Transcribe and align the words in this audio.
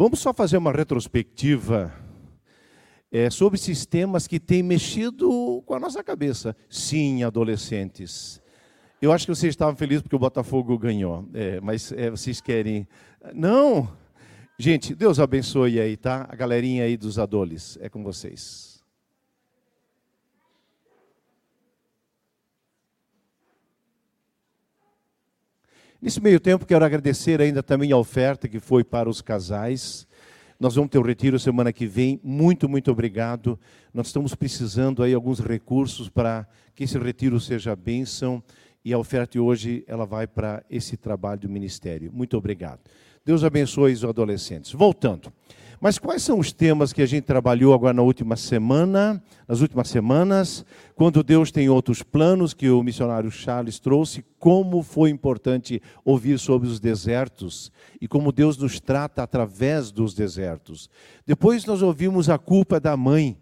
Vamos 0.00 0.20
só 0.20 0.32
fazer 0.32 0.56
uma 0.56 0.72
retrospectiva 0.72 1.92
é, 3.12 3.28
sobre 3.28 3.58
sistemas 3.58 4.26
que 4.26 4.40
têm 4.40 4.62
mexido 4.62 5.62
com 5.66 5.74
a 5.74 5.78
nossa 5.78 6.02
cabeça. 6.02 6.56
Sim, 6.70 7.22
adolescentes. 7.22 8.40
Eu 9.02 9.12
acho 9.12 9.26
que 9.26 9.34
vocês 9.34 9.52
estavam 9.52 9.76
felizes 9.76 10.00
porque 10.00 10.16
o 10.16 10.18
Botafogo 10.18 10.78
ganhou, 10.78 11.28
é, 11.34 11.60
mas 11.60 11.92
é, 11.92 12.08
vocês 12.08 12.40
querem. 12.40 12.88
Não! 13.34 13.94
Gente, 14.58 14.94
Deus 14.94 15.20
abençoe 15.20 15.78
aí, 15.78 15.98
tá? 15.98 16.26
A 16.30 16.34
galerinha 16.34 16.84
aí 16.84 16.96
dos 16.96 17.18
adoles, 17.18 17.76
é 17.82 17.90
com 17.90 18.02
vocês. 18.02 18.79
Nesse 26.02 26.18
meio 26.18 26.40
tempo, 26.40 26.64
quero 26.64 26.82
agradecer 26.82 27.42
ainda 27.42 27.62
também 27.62 27.92
a 27.92 27.96
oferta 27.98 28.48
que 28.48 28.58
foi 28.58 28.82
para 28.82 29.06
os 29.06 29.20
casais. 29.20 30.06
Nós 30.58 30.74
vamos 30.74 30.90
ter 30.90 30.96
o 30.96 31.02
um 31.02 31.04
retiro 31.04 31.38
semana 31.38 31.74
que 31.74 31.86
vem. 31.86 32.18
Muito, 32.24 32.66
muito 32.70 32.90
obrigado. 32.90 33.58
Nós 33.92 34.06
estamos 34.06 34.34
precisando 34.34 35.02
aí 35.02 35.12
alguns 35.12 35.40
recursos 35.40 36.08
para 36.08 36.48
que 36.74 36.84
esse 36.84 36.98
retiro 36.98 37.38
seja 37.38 37.76
bênção 37.76 38.42
e 38.82 38.94
a 38.94 38.98
oferta 38.98 39.32
de 39.32 39.40
hoje 39.40 39.84
ela 39.86 40.06
vai 40.06 40.26
para 40.26 40.64
esse 40.70 40.96
trabalho 40.96 41.40
do 41.42 41.50
ministério. 41.50 42.10
Muito 42.10 42.34
obrigado. 42.34 42.80
Deus 43.22 43.44
abençoe 43.44 43.92
os 43.92 44.02
adolescentes. 44.02 44.72
Voltando. 44.72 45.30
Mas 45.80 45.98
quais 45.98 46.22
são 46.22 46.38
os 46.38 46.52
temas 46.52 46.92
que 46.92 47.00
a 47.00 47.06
gente 47.06 47.24
trabalhou 47.24 47.72
agora 47.72 47.94
na 47.94 48.02
última 48.02 48.36
semana, 48.36 49.22
nas 49.48 49.62
últimas 49.62 49.88
semanas, 49.88 50.62
quando 50.94 51.22
Deus 51.22 51.50
tem 51.50 51.70
outros 51.70 52.02
planos 52.02 52.52
que 52.52 52.68
o 52.68 52.82
missionário 52.82 53.30
Charles 53.30 53.80
trouxe, 53.80 54.22
como 54.38 54.82
foi 54.82 55.08
importante 55.08 55.80
ouvir 56.04 56.38
sobre 56.38 56.68
os 56.68 56.78
desertos 56.78 57.72
e 57.98 58.06
como 58.06 58.30
Deus 58.30 58.58
nos 58.58 58.78
trata 58.78 59.22
através 59.22 59.90
dos 59.90 60.12
desertos. 60.12 60.90
Depois 61.26 61.64
nós 61.64 61.80
ouvimos 61.80 62.28
a 62.28 62.36
culpa 62.36 62.78
da 62.78 62.94
mãe, 62.94 63.38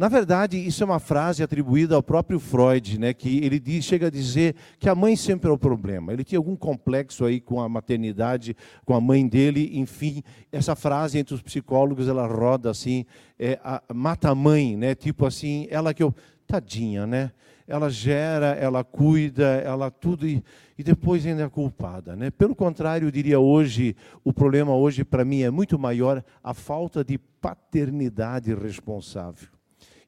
na 0.00 0.08
verdade, 0.08 0.56
isso 0.56 0.82
é 0.82 0.86
uma 0.86 0.98
frase 0.98 1.42
atribuída 1.42 1.94
ao 1.94 2.02
próprio 2.02 2.40
Freud, 2.40 2.98
né, 2.98 3.12
que 3.12 3.44
ele 3.44 3.60
diz, 3.60 3.84
chega 3.84 4.06
a 4.06 4.10
dizer 4.10 4.56
que 4.78 4.88
a 4.88 4.94
mãe 4.94 5.14
sempre 5.14 5.50
é 5.50 5.52
o 5.52 5.58
problema. 5.58 6.10
Ele 6.10 6.24
tinha 6.24 6.38
algum 6.38 6.56
complexo 6.56 7.22
aí 7.22 7.38
com 7.38 7.60
a 7.60 7.68
maternidade, 7.68 8.56
com 8.86 8.94
a 8.94 9.00
mãe 9.00 9.28
dele, 9.28 9.72
enfim. 9.74 10.22
Essa 10.50 10.74
frase 10.74 11.18
entre 11.18 11.34
os 11.34 11.42
psicólogos 11.42 12.08
ela 12.08 12.26
roda 12.26 12.70
assim, 12.70 13.04
é, 13.38 13.60
a, 13.62 13.82
mata 13.92 14.30
a 14.30 14.34
mãe, 14.34 14.74
né, 14.74 14.94
tipo 14.94 15.26
assim, 15.26 15.66
ela 15.70 15.92
que 15.92 16.02
eu 16.02 16.14
tadinha, 16.46 17.06
né? 17.06 17.30
Ela 17.68 17.90
gera, 17.90 18.54
ela 18.54 18.82
cuida, 18.82 19.44
ela 19.58 19.90
tudo 19.90 20.26
e, 20.26 20.42
e 20.78 20.82
depois 20.82 21.26
ainda 21.26 21.42
é 21.42 21.48
culpada, 21.50 22.16
né? 22.16 22.30
Pelo 22.30 22.56
contrário, 22.56 23.06
eu 23.06 23.10
diria 23.10 23.38
hoje, 23.38 23.94
o 24.24 24.32
problema 24.32 24.74
hoje 24.74 25.04
para 25.04 25.26
mim 25.26 25.42
é 25.42 25.50
muito 25.50 25.78
maior 25.78 26.24
a 26.42 26.54
falta 26.54 27.04
de 27.04 27.18
paternidade 27.18 28.54
responsável. 28.54 29.59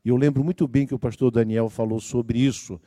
E 0.05 0.09
eu 0.09 0.17
lembro 0.17 0.43
muito 0.43 0.67
bem 0.67 0.87
que 0.87 0.95
o 0.95 0.99
pastor 0.99 1.31
Daniel 1.31 1.69
falou 1.69 2.01
sobre 2.01 2.39
isso. 2.39 2.81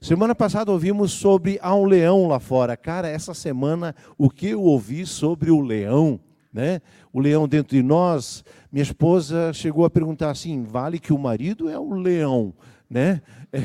Semana 0.00 0.34
passada 0.34 0.72
ouvimos 0.72 1.12
sobre 1.12 1.58
há 1.62 1.74
um 1.74 1.84
leão 1.84 2.26
lá 2.26 2.40
fora. 2.40 2.76
Cara, 2.76 3.08
essa 3.08 3.34
semana 3.34 3.94
o 4.16 4.30
que 4.30 4.48
eu 4.48 4.62
ouvi 4.62 5.06
sobre 5.06 5.50
o 5.50 5.60
leão, 5.60 6.18
né? 6.52 6.80
O 7.12 7.20
leão 7.20 7.46
dentro 7.46 7.76
de 7.76 7.82
nós. 7.82 8.42
Minha 8.72 8.82
esposa 8.82 9.52
chegou 9.52 9.84
a 9.84 9.90
perguntar 9.90 10.30
assim: 10.30 10.64
vale 10.64 10.98
que 10.98 11.12
o 11.12 11.18
marido 11.18 11.68
é 11.68 11.78
o 11.78 11.92
leão, 11.92 12.52
né? 12.88 13.22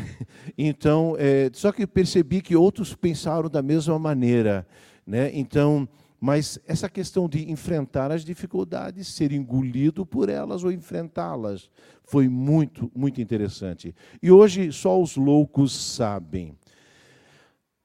Então, 0.57 1.15
é, 1.17 1.49
só 1.53 1.71
que 1.71 1.87
percebi 1.87 2.41
que 2.41 2.55
outros 2.55 2.93
pensaram 2.93 3.49
da 3.49 3.61
mesma 3.61 3.97
maneira, 3.97 4.67
né? 5.05 5.31
Então 5.33 5.87
mas 6.19 6.59
essa 6.67 6.89
questão 6.89 7.29
de 7.29 7.49
enfrentar 7.51 8.11
as 8.11 8.25
dificuldades, 8.25 9.07
ser 9.07 9.31
engolido 9.31 10.05
por 10.05 10.29
elas 10.29 10.63
ou 10.63 10.71
enfrentá-las, 10.71 11.69
foi 12.03 12.27
muito, 12.27 12.91
muito 12.95 13.21
interessante. 13.21 13.93
E 14.21 14.31
hoje 14.31 14.71
só 14.71 14.99
os 14.99 15.15
loucos 15.15 15.73
sabem. 15.73 16.55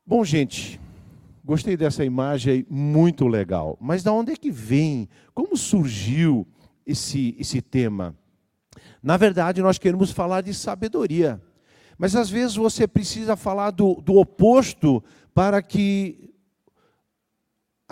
Bom, 0.07 0.25
gente, 0.25 0.81
gostei 1.45 1.77
dessa 1.77 2.05
imagem 2.05 2.67
muito 2.71 3.27
legal. 3.27 3.77
Mas 3.81 4.03
da 4.03 4.13
onde 4.13 4.33
é 4.33 4.37
que 4.37 4.51
vem? 4.51 5.09
Como 5.35 5.57
surgiu 5.57 6.47
esse, 6.87 7.37
esse 7.39 7.61
tema? 7.61 8.17
Na 9.03 9.17
verdade, 9.17 9.61
nós 9.61 9.79
queremos 9.79 10.11
falar 10.11 10.41
de 10.41 10.55
sabedoria. 10.55 11.41
Mas 11.99 12.17
às 12.17 12.31
vezes 12.31 12.57
você 12.57 12.89
precisa 12.89 13.37
falar 13.37 13.71
do, 13.71 13.97
do 13.97 14.17
oposto 14.17 15.05
para 15.35 15.61
que 15.61 16.32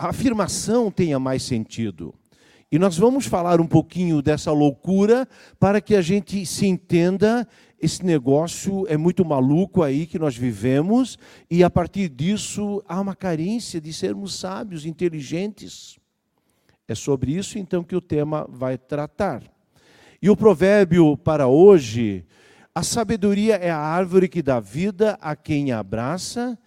a 0.01 0.09
afirmação 0.09 0.89
tenha 0.89 1.19
mais 1.19 1.43
sentido. 1.43 2.11
E 2.71 2.79
nós 2.79 2.97
vamos 2.97 3.27
falar 3.27 3.61
um 3.61 3.67
pouquinho 3.67 4.19
dessa 4.19 4.51
loucura 4.51 5.27
para 5.59 5.79
que 5.79 5.93
a 5.93 6.01
gente 6.01 6.43
se 6.43 6.65
entenda. 6.65 7.47
Esse 7.79 8.03
negócio 8.03 8.83
é 8.87 8.97
muito 8.97 9.23
maluco 9.23 9.83
aí 9.83 10.07
que 10.07 10.17
nós 10.17 10.35
vivemos, 10.35 11.19
e 11.51 11.63
a 11.63 11.69
partir 11.69 12.09
disso 12.09 12.83
há 12.87 12.99
uma 12.99 13.15
carência 13.15 13.79
de 13.79 13.93
sermos 13.93 14.33
sábios, 14.33 14.87
inteligentes. 14.87 15.99
É 16.87 16.95
sobre 16.95 17.33
isso 17.33 17.59
então 17.59 17.83
que 17.83 17.95
o 17.95 18.01
tema 18.01 18.47
vai 18.49 18.79
tratar. 18.79 19.43
E 20.19 20.31
o 20.31 20.35
provérbio 20.35 21.15
para 21.15 21.45
hoje: 21.45 22.25
a 22.73 22.81
sabedoria 22.81 23.55
é 23.57 23.69
a 23.69 23.77
árvore 23.77 24.27
que 24.27 24.41
dá 24.41 24.59
vida 24.59 25.15
a 25.21 25.35
quem 25.35 25.71
a 25.71 25.77
abraça 25.77 26.57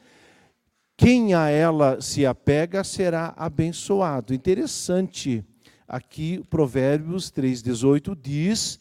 quem 0.96 1.34
a 1.34 1.48
ela 1.48 2.00
se 2.00 2.24
apega 2.24 2.84
será 2.84 3.34
abençoado. 3.36 4.32
Interessante, 4.32 5.44
aqui 5.88 6.42
Provérbios 6.48 7.30
3,18 7.32 8.16
diz 8.20 8.78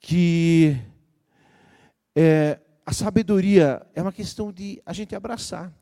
que 0.00 0.76
é, 2.14 2.58
a 2.84 2.92
sabedoria 2.92 3.84
é 3.94 4.00
uma 4.00 4.12
questão 4.12 4.52
de 4.52 4.80
a 4.86 4.92
gente 4.92 5.14
abraçar. 5.14 5.72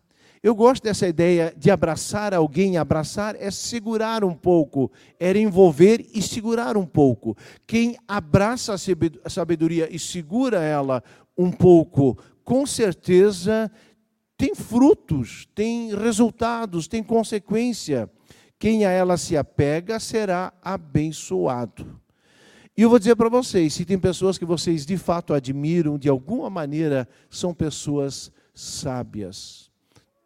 Eu 0.42 0.54
gosto 0.54 0.82
dessa 0.82 1.08
ideia 1.08 1.54
de 1.56 1.70
abraçar 1.70 2.34
alguém, 2.34 2.76
abraçar 2.76 3.34
é 3.38 3.50
segurar 3.50 4.24
um 4.24 4.34
pouco, 4.34 4.92
é 5.18 5.36
envolver 5.38 6.06
e 6.14 6.20
segurar 6.20 6.76
um 6.76 6.84
pouco. 6.84 7.34
Quem 7.66 7.96
abraça 8.06 8.74
a 8.74 9.30
sabedoria 9.30 9.88
e 9.90 9.98
segura 9.98 10.62
ela 10.62 11.02
um 11.36 11.50
pouco, 11.50 12.18
com 12.42 12.66
certeza 12.66 13.70
tem 14.36 14.54
frutos, 14.54 15.48
tem 15.54 15.94
resultados, 15.94 16.88
tem 16.88 17.02
consequência. 17.02 18.10
Quem 18.58 18.84
a 18.84 18.90
ela 18.90 19.16
se 19.16 19.36
apega 19.36 20.00
será 20.00 20.52
abençoado. 20.62 22.00
E 22.76 22.82
eu 22.82 22.90
vou 22.90 22.98
dizer 22.98 23.14
para 23.14 23.28
vocês: 23.28 23.74
se 23.74 23.84
tem 23.84 23.98
pessoas 23.98 24.36
que 24.36 24.44
vocês 24.44 24.84
de 24.84 24.96
fato 24.96 25.32
admiram, 25.32 25.98
de 25.98 26.08
alguma 26.08 26.50
maneira, 26.50 27.08
são 27.30 27.54
pessoas 27.54 28.32
sábias. 28.52 29.70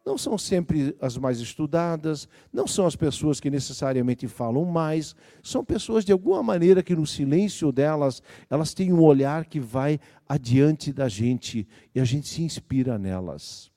Não 0.05 0.17
são 0.17 0.39
sempre 0.39 0.95
as 0.99 1.17
mais 1.17 1.39
estudadas, 1.39 2.27
não 2.51 2.65
são 2.65 2.87
as 2.87 2.95
pessoas 2.95 3.39
que 3.39 3.49
necessariamente 3.51 4.27
falam 4.27 4.65
mais, 4.65 5.15
são 5.43 5.63
pessoas 5.63 6.03
de 6.03 6.11
alguma 6.11 6.41
maneira 6.41 6.81
que 6.81 6.95
no 6.95 7.05
silêncio 7.05 7.71
delas, 7.71 8.23
elas 8.49 8.73
têm 8.73 8.91
um 8.91 9.03
olhar 9.03 9.45
que 9.45 9.59
vai 9.59 9.99
adiante 10.27 10.91
da 10.91 11.07
gente 11.07 11.67
e 11.93 11.99
a 11.99 12.05
gente 12.05 12.27
se 12.27 12.41
inspira 12.41 12.97
nelas. 12.97 13.68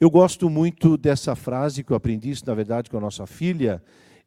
Eu 0.00 0.10
gosto 0.10 0.50
muito 0.50 0.96
dessa 0.96 1.36
frase 1.36 1.84
que 1.84 1.92
eu 1.92 1.96
aprendi 1.96 2.30
isso, 2.30 2.44
na 2.46 2.54
verdade, 2.54 2.90
com 2.90 2.96
a 2.96 3.00
nossa 3.00 3.26
filha. 3.26 3.82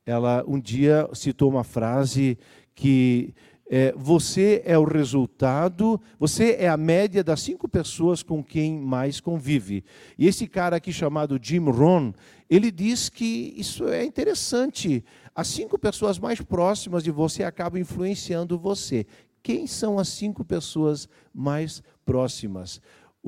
Ela 0.06 0.44
um 0.48 0.60
dia 0.60 1.10
citou 1.14 1.50
uma 1.50 1.64
frase 1.64 2.38
que 2.74 3.34
é, 3.70 3.94
você 3.98 4.62
é 4.66 4.78
o 4.78 4.86
resultado, 4.86 6.00
você 6.18 6.56
é 6.58 6.70
a 6.70 6.78
média 6.78 7.22
das 7.22 7.42
cinco 7.42 7.68
pessoas 7.68 8.24
com 8.24 8.42
quem 8.42 8.80
mais 8.80 9.20
convive. 9.20 9.84
E 10.18 10.26
esse 10.26 10.48
cara 10.48 10.78
aqui 10.78 10.94
chamado 10.94 11.38
Jim 11.42 11.70
Rohn, 11.70 12.14
ele 12.50 12.72
diz 12.72 13.10
que 13.10 13.54
isso 13.58 13.90
é 13.90 14.06
interessante. 14.06 15.04
As 15.36 15.50
cinco 15.50 15.78
pessoas 15.78 16.18
mais 16.18 16.40
próximas 16.40 17.04
de 17.04 17.12
você 17.12 17.44
acabam 17.44 17.82
influenciando 17.82 18.58
você. 18.58 19.06
Quem 19.44 19.68
são 19.68 20.00
as 20.00 20.08
cinco 20.08 20.46
pessoas 20.46 21.10
mais 21.34 21.84
próximas? 22.06 22.82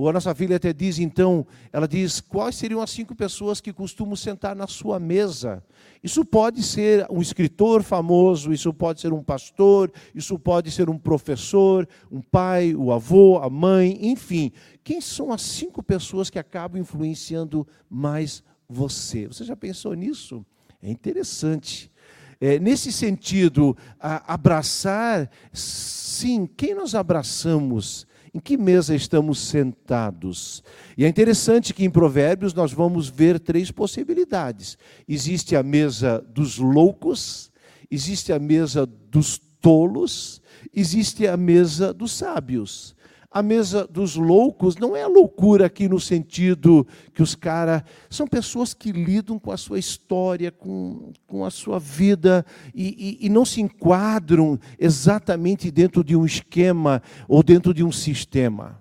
A 0.07 0.13
nossa 0.13 0.33
filha 0.35 0.55
até 0.55 0.71
diz, 0.71 0.99
então, 0.99 1.45
ela 1.73 1.87
diz, 1.87 2.21
quais 2.21 2.55
seriam 2.55 2.81
as 2.81 2.89
cinco 2.89 3.15
pessoas 3.15 3.59
que 3.59 3.73
costumam 3.73 4.15
sentar 4.15 4.55
na 4.55 4.67
sua 4.67 4.99
mesa? 4.99 5.63
Isso 6.03 6.23
pode 6.23 6.63
ser 6.63 7.05
um 7.09 7.21
escritor 7.21 7.83
famoso, 7.83 8.53
isso 8.53 8.73
pode 8.73 9.01
ser 9.01 9.11
um 9.11 9.23
pastor, 9.23 9.91
isso 10.15 10.37
pode 10.39 10.71
ser 10.71 10.89
um 10.89 10.97
professor, 10.97 11.87
um 12.11 12.21
pai, 12.21 12.73
o 12.73 12.91
avô, 12.91 13.39
a 13.39 13.49
mãe, 13.49 13.97
enfim. 13.99 14.51
Quem 14.83 15.01
são 15.01 15.33
as 15.33 15.41
cinco 15.41 15.83
pessoas 15.83 16.29
que 16.29 16.39
acabam 16.39 16.79
influenciando 16.79 17.67
mais 17.89 18.43
você? 18.69 19.27
Você 19.27 19.43
já 19.43 19.55
pensou 19.55 19.93
nisso? 19.95 20.45
É 20.81 20.89
interessante. 20.89 21.91
É, 22.39 22.57
nesse 22.57 22.91
sentido, 22.91 23.75
abraçar, 23.99 25.29
sim, 25.51 26.47
quem 26.47 26.73
nós 26.73 26.95
abraçamos 26.95 28.07
Em 28.33 28.39
que 28.39 28.57
mesa 28.57 28.95
estamos 28.95 29.39
sentados? 29.39 30.63
E 30.97 31.03
é 31.03 31.07
interessante 31.07 31.73
que 31.73 31.83
em 31.83 31.89
Provérbios 31.89 32.53
nós 32.53 32.71
vamos 32.71 33.09
ver 33.09 33.39
três 33.39 33.71
possibilidades: 33.71 34.77
existe 35.07 35.55
a 35.55 35.63
mesa 35.63 36.23
dos 36.29 36.57
loucos, 36.57 37.51
existe 37.89 38.31
a 38.31 38.39
mesa 38.39 38.85
dos 38.85 39.39
tolos, 39.59 40.41
existe 40.73 41.27
a 41.27 41.35
mesa 41.35 41.93
dos 41.93 42.11
sábios. 42.11 42.95
A 43.31 43.43
mesa 43.43 43.85
dos 43.85 44.15
loucos 44.15 44.75
não 44.77 44.95
é 44.95 45.05
loucura 45.05 45.67
aqui 45.67 45.87
no 45.87 45.99
sentido 45.99 46.85
que 47.13 47.21
os 47.21 47.35
caras 47.35 47.83
são 48.09 48.25
pessoas 48.25 48.73
que 48.73 48.91
lidam 48.91 49.37
com 49.37 49.51
a 49.51 49.57
sua 49.57 49.77
história, 49.77 50.51
com, 50.51 51.11
com 51.27 51.45
a 51.45 51.51
sua 51.51 51.77
vida 51.77 52.43
e, 52.73 53.19
e, 53.21 53.27
e 53.27 53.29
não 53.29 53.45
se 53.45 53.61
enquadram 53.61 54.59
exatamente 54.79 55.69
dentro 55.69 56.03
de 56.03 56.15
um 56.15 56.25
esquema 56.25 57.03
ou 57.27 57.43
dentro 57.43 57.71
de 57.71 57.83
um 57.83 57.91
sistema. 57.91 58.79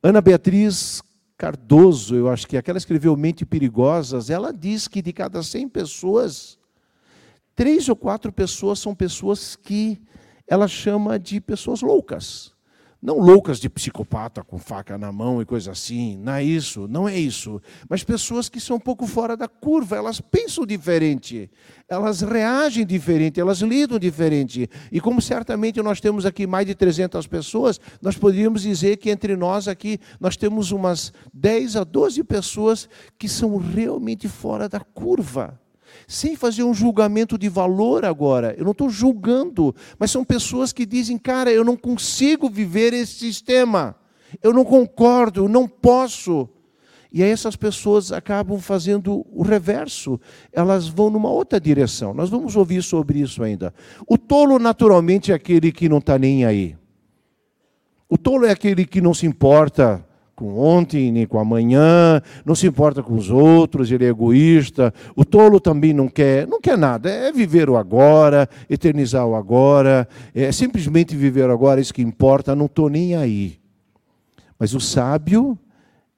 Ana 0.00 0.20
Beatriz 0.20 1.02
Cardoso, 1.36 2.14
eu 2.14 2.28
acho 2.28 2.46
que 2.46 2.54
é 2.54 2.60
aquela 2.60 2.78
escreveu 2.78 3.16
Mente 3.16 3.44
Perigosas, 3.44 4.30
ela 4.30 4.52
diz 4.52 4.86
que 4.86 5.02
de 5.02 5.12
cada 5.12 5.42
100 5.42 5.68
pessoas, 5.68 6.56
três 7.56 7.88
ou 7.88 7.96
quatro 7.96 8.30
pessoas 8.30 8.78
são 8.78 8.94
pessoas 8.94 9.56
que 9.56 10.00
ela 10.46 10.68
chama 10.68 11.18
de 11.18 11.40
pessoas 11.40 11.82
loucas. 11.82 12.52
Não 13.02 13.18
loucas 13.18 13.58
de 13.58 13.70
psicopata 13.70 14.44
com 14.44 14.58
faca 14.58 14.98
na 14.98 15.10
mão 15.10 15.40
e 15.40 15.46
coisa 15.46 15.72
assim, 15.72 16.18
não 16.18 16.34
é 16.34 16.44
isso, 16.44 16.86
não 16.86 17.08
é 17.08 17.18
isso. 17.18 17.58
Mas 17.88 18.04
pessoas 18.04 18.50
que 18.50 18.60
são 18.60 18.76
um 18.76 18.80
pouco 18.80 19.06
fora 19.06 19.34
da 19.34 19.48
curva, 19.48 19.96
elas 19.96 20.20
pensam 20.20 20.66
diferente, 20.66 21.50
elas 21.88 22.20
reagem 22.20 22.84
diferente, 22.84 23.40
elas 23.40 23.60
lidam 23.60 23.98
diferente. 23.98 24.68
E 24.92 25.00
como 25.00 25.22
certamente 25.22 25.80
nós 25.80 25.98
temos 25.98 26.26
aqui 26.26 26.46
mais 26.46 26.66
de 26.66 26.74
300 26.74 27.26
pessoas, 27.26 27.80
nós 28.02 28.18
poderíamos 28.18 28.60
dizer 28.62 28.98
que 28.98 29.08
entre 29.08 29.34
nós 29.34 29.66
aqui 29.66 29.98
nós 30.20 30.36
temos 30.36 30.70
umas 30.70 31.10
10 31.32 31.76
a 31.76 31.84
12 31.84 32.22
pessoas 32.24 32.86
que 33.18 33.30
são 33.30 33.56
realmente 33.56 34.28
fora 34.28 34.68
da 34.68 34.80
curva 34.80 35.58
sem 36.06 36.36
fazer 36.36 36.62
um 36.62 36.74
julgamento 36.74 37.38
de 37.38 37.48
valor 37.48 38.04
agora. 38.04 38.54
Eu 38.58 38.64
não 38.64 38.72
estou 38.72 38.90
julgando, 38.90 39.74
mas 39.98 40.10
são 40.10 40.24
pessoas 40.24 40.72
que 40.72 40.84
dizem, 40.84 41.16
cara, 41.16 41.50
eu 41.50 41.64
não 41.64 41.76
consigo 41.76 42.48
viver 42.48 42.92
esse 42.92 43.14
sistema. 43.14 43.96
Eu 44.42 44.52
não 44.52 44.64
concordo, 44.64 45.44
eu 45.44 45.48
não 45.48 45.66
posso. 45.66 46.48
E 47.12 47.22
aí 47.22 47.30
essas 47.30 47.56
pessoas 47.56 48.12
acabam 48.12 48.58
fazendo 48.60 49.26
o 49.32 49.42
reverso, 49.42 50.20
elas 50.52 50.86
vão 50.86 51.10
numa 51.10 51.28
outra 51.28 51.60
direção. 51.60 52.14
Nós 52.14 52.30
vamos 52.30 52.54
ouvir 52.54 52.82
sobre 52.82 53.18
isso 53.20 53.42
ainda. 53.42 53.74
O 54.06 54.16
tolo, 54.16 54.58
naturalmente, 54.58 55.32
é 55.32 55.34
aquele 55.34 55.72
que 55.72 55.88
não 55.88 55.98
está 55.98 56.18
nem 56.18 56.44
aí. 56.44 56.76
O 58.08 58.16
tolo 58.16 58.46
é 58.46 58.50
aquele 58.50 58.84
que 58.84 59.00
não 59.00 59.14
se 59.14 59.26
importa 59.26 60.04
com 60.40 60.58
ontem, 60.58 61.12
nem 61.12 61.26
com 61.26 61.38
amanhã, 61.38 62.22
não 62.46 62.54
se 62.54 62.66
importa 62.66 63.02
com 63.02 63.14
os 63.14 63.28
outros, 63.28 63.92
ele 63.92 64.06
é 64.06 64.08
egoísta. 64.08 64.92
O 65.14 65.22
tolo 65.22 65.60
também 65.60 65.92
não 65.92 66.08
quer, 66.08 66.48
não 66.48 66.58
quer 66.58 66.78
nada, 66.78 67.10
é 67.10 67.30
viver 67.30 67.68
o 67.68 67.76
agora, 67.76 68.48
eternizar 68.70 69.26
o 69.26 69.34
agora, 69.34 70.08
é 70.34 70.50
simplesmente 70.50 71.14
viver 71.14 71.50
o 71.50 71.52
agora, 71.52 71.78
isso 71.78 71.92
que 71.92 72.00
importa, 72.00 72.56
não 72.56 72.64
estou 72.64 72.88
nem 72.88 73.14
aí. 73.14 73.60
Mas 74.58 74.72
o 74.72 74.80
sábio 74.80 75.58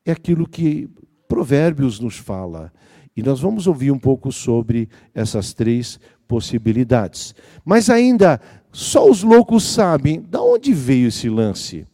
é 0.07 0.13
aquilo 0.13 0.47
que 0.49 0.89
Provérbios 1.27 1.99
nos 1.99 2.17
fala. 2.17 2.73
E 3.17 3.25
nós 3.25 3.41
vamos 3.41 3.67
ouvir 3.67 3.91
um 3.91 3.99
pouco 3.99 4.31
sobre 4.31 4.89
essas 5.13 5.53
três 5.53 5.99
possibilidades. 6.29 7.35
Mas 7.65 7.91
ainda, 7.91 8.41
só 8.71 9.11
os 9.11 9.25
loucos 9.25 9.65
sabem 9.65 10.21
de 10.21 10.39
onde 10.39 10.73
veio 10.73 11.09
esse 11.09 11.29
lance. 11.29 11.87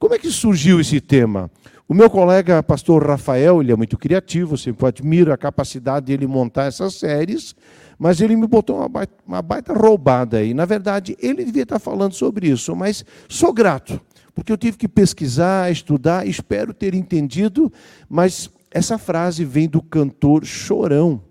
Como 0.00 0.14
é 0.14 0.18
que 0.18 0.30
surgiu 0.30 0.80
esse 0.80 0.98
tema? 0.98 1.50
O 1.86 1.92
meu 1.92 2.08
colega, 2.08 2.62
pastor 2.62 3.06
Rafael, 3.06 3.60
ele 3.60 3.70
é 3.70 3.76
muito 3.76 3.98
criativo, 3.98 4.56
sempre 4.56 4.86
admiro 4.86 5.30
a 5.30 5.36
capacidade 5.36 6.06
dele 6.06 6.26
montar 6.26 6.64
essas 6.64 6.94
séries, 6.94 7.54
mas 7.98 8.18
ele 8.18 8.34
me 8.34 8.46
botou 8.46 8.78
uma 8.78 8.88
baita, 8.88 9.12
uma 9.28 9.42
baita 9.42 9.74
roubada 9.74 10.38
aí. 10.38 10.54
Na 10.54 10.64
verdade, 10.64 11.14
ele 11.20 11.44
devia 11.44 11.64
estar 11.64 11.78
falando 11.78 12.14
sobre 12.14 12.48
isso, 12.48 12.74
mas 12.74 13.04
sou 13.28 13.52
grato, 13.52 14.00
porque 14.34 14.50
eu 14.50 14.56
tive 14.56 14.78
que 14.78 14.88
pesquisar, 14.88 15.70
estudar, 15.70 16.26
espero 16.26 16.72
ter 16.72 16.94
entendido, 16.94 17.70
mas 18.08 18.48
essa 18.70 18.96
frase 18.96 19.44
vem 19.44 19.68
do 19.68 19.82
cantor 19.82 20.46
Chorão. 20.46 21.22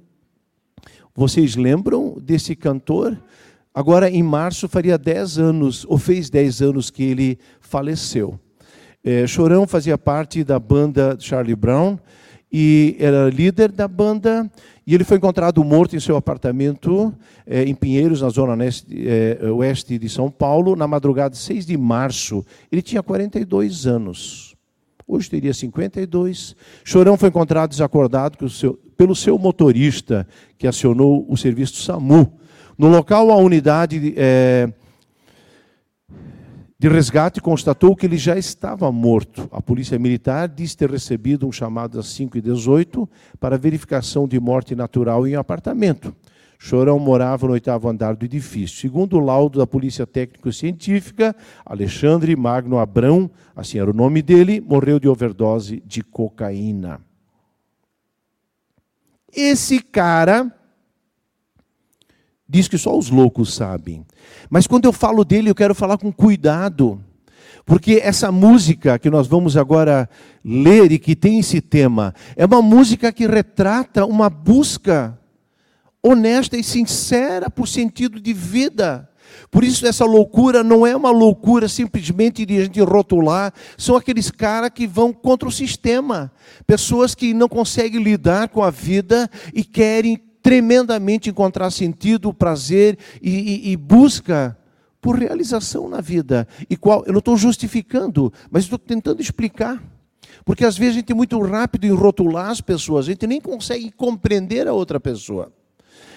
Vocês 1.16 1.56
lembram 1.56 2.18
desse 2.22 2.56
cantor? 2.56 3.20
Agora, 3.74 4.12
em 4.12 4.22
março, 4.22 4.70
faria 4.70 4.96
10 4.96 5.40
anos, 5.40 5.86
ou 5.90 5.98
fez 5.98 6.30
10 6.30 6.62
anos 6.62 6.92
que 6.92 7.02
ele 7.02 7.40
faleceu. 7.60 8.40
É, 9.12 9.26
Chorão 9.26 9.66
fazia 9.66 9.98
parte 9.98 10.44
da 10.44 10.60
banda 10.60 11.18
Charlie 11.20 11.56
Brown 11.56 11.98
e 12.54 12.96
era 13.00 13.28
líder 13.28 13.72
da 13.72 13.88
banda. 13.88 14.48
E 14.86 14.94
ele 14.94 15.04
foi 15.04 15.18
encontrado 15.18 15.64
morto 15.64 15.96
em 15.96 16.00
seu 16.00 16.16
apartamento 16.16 17.12
é, 17.44 17.64
em 17.64 17.74
Pinheiros, 17.74 18.22
na 18.22 18.30
zona 18.30 18.56
oeste, 18.56 18.86
é, 19.08 19.50
oeste 19.50 19.98
de 19.98 20.08
São 20.08 20.30
Paulo, 20.30 20.76
na 20.76 20.88
madrugada 20.88 21.32
de 21.32 21.40
6 21.40 21.66
de 21.66 21.76
março. 21.76 22.46
Ele 22.72 22.84
tinha 22.84 23.02
42 23.02 23.88
anos. 23.88 24.56
Hoje 25.08 25.28
teria 25.28 25.56
52. 25.56 26.56
Chorão 26.84 27.18
foi 27.18 27.30
encontrado 27.30 27.72
desacordado 27.72 28.48
seu, 28.48 28.76
pelo 28.96 29.16
seu 29.16 29.40
motorista, 29.40 30.28
que 30.56 30.68
acionou 30.68 31.26
o 31.28 31.36
serviço 31.36 31.82
SAMU. 31.82 32.32
No 32.78 32.90
local, 32.90 33.32
a 33.32 33.38
unidade 33.38 34.14
é, 34.16 34.72
de 36.80 36.88
resgate 36.88 37.42
constatou 37.42 37.94
que 37.94 38.06
ele 38.06 38.18
já 38.18 38.38
estava 38.38 38.90
morto. 38.90 39.50
A 39.52 39.62
polícia 39.62 40.00
militar 40.00 40.48
diz 40.48 40.74
ter 40.74 40.90
recebido 40.90 41.46
um 41.46 41.52
chamado 41.52 42.00
às 42.00 42.08
5h18 42.08 43.06
para 43.38 43.58
verificação 43.58 44.26
de 44.26 44.40
morte 44.40 44.74
natural 44.76 45.28
em 45.28 45.36
um 45.36 45.40
apartamento. 45.40 46.16
Chorão 46.58 46.98
morava 46.98 47.48
no 47.48 47.54
oitavo 47.54 47.90
andar 47.90 48.16
do 48.16 48.24
edifício. 48.24 48.80
Segundo 48.80 49.18
o 49.18 49.20
laudo 49.20 49.60
da 49.60 49.68
Polícia 49.68 50.08
Técnico-Científica, 50.08 51.36
Alexandre 51.66 52.34
Magno 52.36 52.80
Abrão, 52.80 53.30
assim 53.54 53.78
era 53.78 53.90
o 53.90 53.94
nome 53.94 54.22
dele, 54.22 54.62
morreu 54.62 55.00
de 55.00 55.08
overdose 55.10 55.84
de 55.86 56.02
cocaína. 56.02 57.02
Esse 59.34 59.82
cara 59.82 60.54
diz 62.50 62.68
que 62.68 62.78
só 62.78 62.98
os 62.98 63.12
loucos 63.12 63.54
sabem. 63.54 64.04
Mas 64.50 64.66
quando 64.66 64.86
eu 64.86 64.92
falo 64.92 65.24
dele, 65.24 65.52
eu 65.52 65.56
quero 65.56 65.76
falar 65.76 66.00
com 66.00 66.12
cuidado. 66.12 67.00
Porque 67.64 68.02
essa 68.04 68.32
música 68.32 68.98
que 68.98 69.12
nós 69.12 69.28
vamos 69.28 69.56
agora 69.56 70.10
ler 70.44 70.92
e 70.92 70.98
que 70.98 71.16
tem 71.16 71.40
esse 71.40 71.62
tema, 71.62 72.16
é 72.36 72.44
uma 72.46 72.64
música 72.64 73.12
que 73.12 73.28
retrata 73.28 74.06
uma 74.06 74.28
busca 74.28 75.16
honesta 76.02 76.58
e 76.58 76.64
sincera 76.64 77.50
por 77.50 77.68
sentido 77.68 78.20
de 78.20 78.34
vida. 78.34 79.08
Por 79.52 79.64
isso, 79.64 79.86
essa 79.86 80.06
loucura 80.06 80.64
não 80.64 80.88
é 80.88 80.96
uma 80.96 81.12
loucura 81.12 81.68
simplesmente 81.68 82.46
de 82.46 82.58
a 82.58 82.64
gente 82.64 82.82
rotular, 82.82 83.54
são 83.78 83.96
aqueles 83.96 84.32
caras 84.32 84.72
que 84.74 84.88
vão 84.88 85.14
contra 85.14 85.48
o 85.48 85.52
sistema, 85.52 86.32
pessoas 86.66 87.14
que 87.14 87.34
não 87.34 87.48
conseguem 87.48 88.02
lidar 88.02 88.50
com 88.50 88.64
a 88.64 88.72
vida 88.72 89.30
e 89.54 89.64
querem 89.64 90.20
tremendamente 90.50 91.30
encontrar 91.30 91.70
sentido, 91.70 92.34
prazer 92.34 92.98
e, 93.22 93.30
e, 93.30 93.72
e 93.72 93.78
busca 93.78 94.58
por 95.00 95.16
realização 95.16 95.88
na 95.88 96.02
vida. 96.02 96.48
E 96.68 96.76
qual, 96.76 97.04
eu 97.06 97.12
não 97.12 97.20
estou 97.20 97.38
justificando, 97.38 98.34
mas 98.50 98.64
estou 98.64 98.80
tentando 98.80 99.22
explicar. 99.22 99.80
Porque 100.44 100.66
às 100.66 100.76
vezes 100.76 100.96
a 100.96 101.00
gente 101.02 101.12
é 101.12 101.16
muito 101.16 101.40
rápido 101.40 101.86
em 101.86 101.92
rotular 101.92 102.50
as 102.50 102.62
pessoas, 102.62 103.06
a 103.06 103.12
gente 103.12 103.28
nem 103.28 103.40
consegue 103.40 103.92
compreender 103.92 104.68
a 104.68 104.74
outra 104.74 105.00
pessoa. 105.00 105.54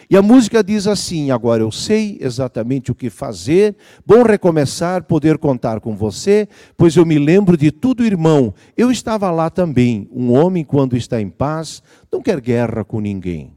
E 0.09 0.17
a 0.17 0.23
música 0.23 0.65
diz 0.65 0.87
assim: 0.87 1.31
agora 1.31 1.63
eu 1.63 1.71
sei 1.71 2.17
exatamente 2.19 2.91
o 2.91 2.95
que 2.95 3.11
fazer, 3.11 3.77
bom 4.07 4.23
recomeçar, 4.23 5.05
poder 5.05 5.37
contar 5.37 5.79
com 5.79 5.95
você, 5.95 6.49
pois 6.75 6.97
eu 6.97 7.05
me 7.05 7.19
lembro 7.19 7.55
de 7.55 7.71
tudo, 7.71 8.03
irmão. 8.03 8.55
Eu 8.79 8.91
estava 8.91 9.31
lá 9.31 9.51
também. 9.51 10.09
Um 10.11 10.33
homem, 10.33 10.65
quando 10.65 10.97
está 10.97 11.21
em 11.21 11.29
paz, 11.29 11.83
não 12.11 12.23
quer 12.23 12.41
guerra 12.41 12.83
com 12.83 12.99
ninguém. 12.99 13.53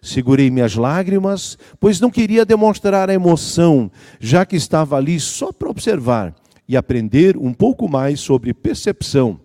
Segurei 0.00 0.50
minhas 0.50 0.74
lágrimas, 0.74 1.58
pois 1.80 2.00
não 2.00 2.10
queria 2.10 2.44
demonstrar 2.44 3.10
a 3.10 3.14
emoção, 3.14 3.90
já 4.20 4.46
que 4.46 4.56
estava 4.56 4.96
ali 4.96 5.18
só 5.18 5.52
para 5.52 5.70
observar 5.70 6.34
e 6.68 6.76
aprender 6.76 7.36
um 7.36 7.52
pouco 7.52 7.88
mais 7.88 8.20
sobre 8.20 8.54
percepção. 8.54 9.40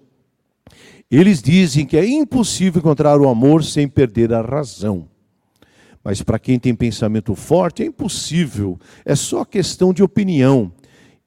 Eles 1.09 1.41
dizem 1.41 1.85
que 1.85 1.95
é 1.95 2.05
impossível 2.05 2.79
encontrar 2.79 3.19
o 3.21 3.29
amor 3.29 3.63
sem 3.63 3.87
perder 3.87 4.33
a 4.33 4.41
razão. 4.41 5.07
Mas 6.03 6.21
para 6.21 6.39
quem 6.39 6.59
tem 6.59 6.75
pensamento 6.75 7.33
forte, 7.33 7.81
é 7.81 7.85
impossível, 7.85 8.79
é 9.05 9.15
só 9.15 9.45
questão 9.45 9.93
de 9.93 10.03
opinião. 10.03 10.71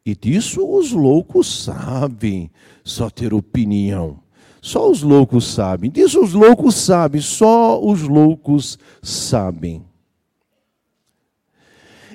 E 0.04 0.14
disso 0.14 0.68
os 0.68 0.92
loucos 0.92 1.64
sabem, 1.64 2.50
só 2.85 3.09
ter 3.09 3.33
opinião. 3.33 4.21
Só 4.66 4.90
os 4.90 5.00
loucos 5.00 5.46
sabem. 5.46 5.88
Diz 5.88 6.16
os 6.16 6.32
loucos 6.32 6.75
sabem, 6.75 7.20
só 7.20 7.80
os 7.80 8.02
loucos 8.02 8.76
sabem. 9.00 9.85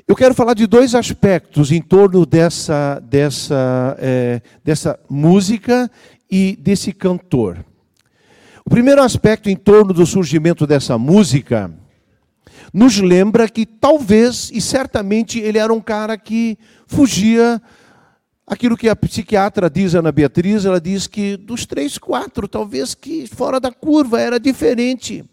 Eu 0.05 0.17
quero 0.17 0.36
falar 0.36 0.53
de 0.53 0.67
dois 0.67 0.93
aspectos 0.93 1.72
em 1.72 1.81
torno 1.81 2.25
dessa, 2.25 3.00
dessa, 3.00 3.96
é, 4.00 4.41
dessa 4.65 5.00
música 5.10 5.89
e 6.29 6.58
desse 6.58 6.91
cantor. 6.91 7.63
O 8.65 8.70
primeiro 8.70 9.01
aspecto 9.01 9.50
em 9.50 9.55
torno 9.55 9.93
do 9.93 10.05
surgimento 10.05 10.67
dessa 10.67 10.98
música 10.98 11.74
nos 12.74 13.00
lembra 13.00 13.48
que 13.48 13.65
talvez 13.65 14.51
e 14.53 14.60
certamente 14.60 15.39
ele 15.39 15.58
era 15.58 15.72
um 15.72 15.79
cara 15.79 16.17
que 16.17 16.58
fugia 16.86 17.62
aquilo 18.45 18.77
que 18.77 18.89
a 18.89 18.95
psiquiatra 18.95 19.69
diz, 19.69 19.95
Ana 19.95 20.12
Beatriz, 20.12 20.65
ela 20.65 20.79
diz 20.79 21.07
que 21.07 21.38
dos 21.38 21.65
três, 21.65 21.98
quatro, 21.98 22.48
talvez 22.48 22.93
que 22.93 23.27
fora 23.27 23.60
da 23.60 23.71
curva 23.71 24.19
era 24.19 24.39
diferente. 24.39 25.24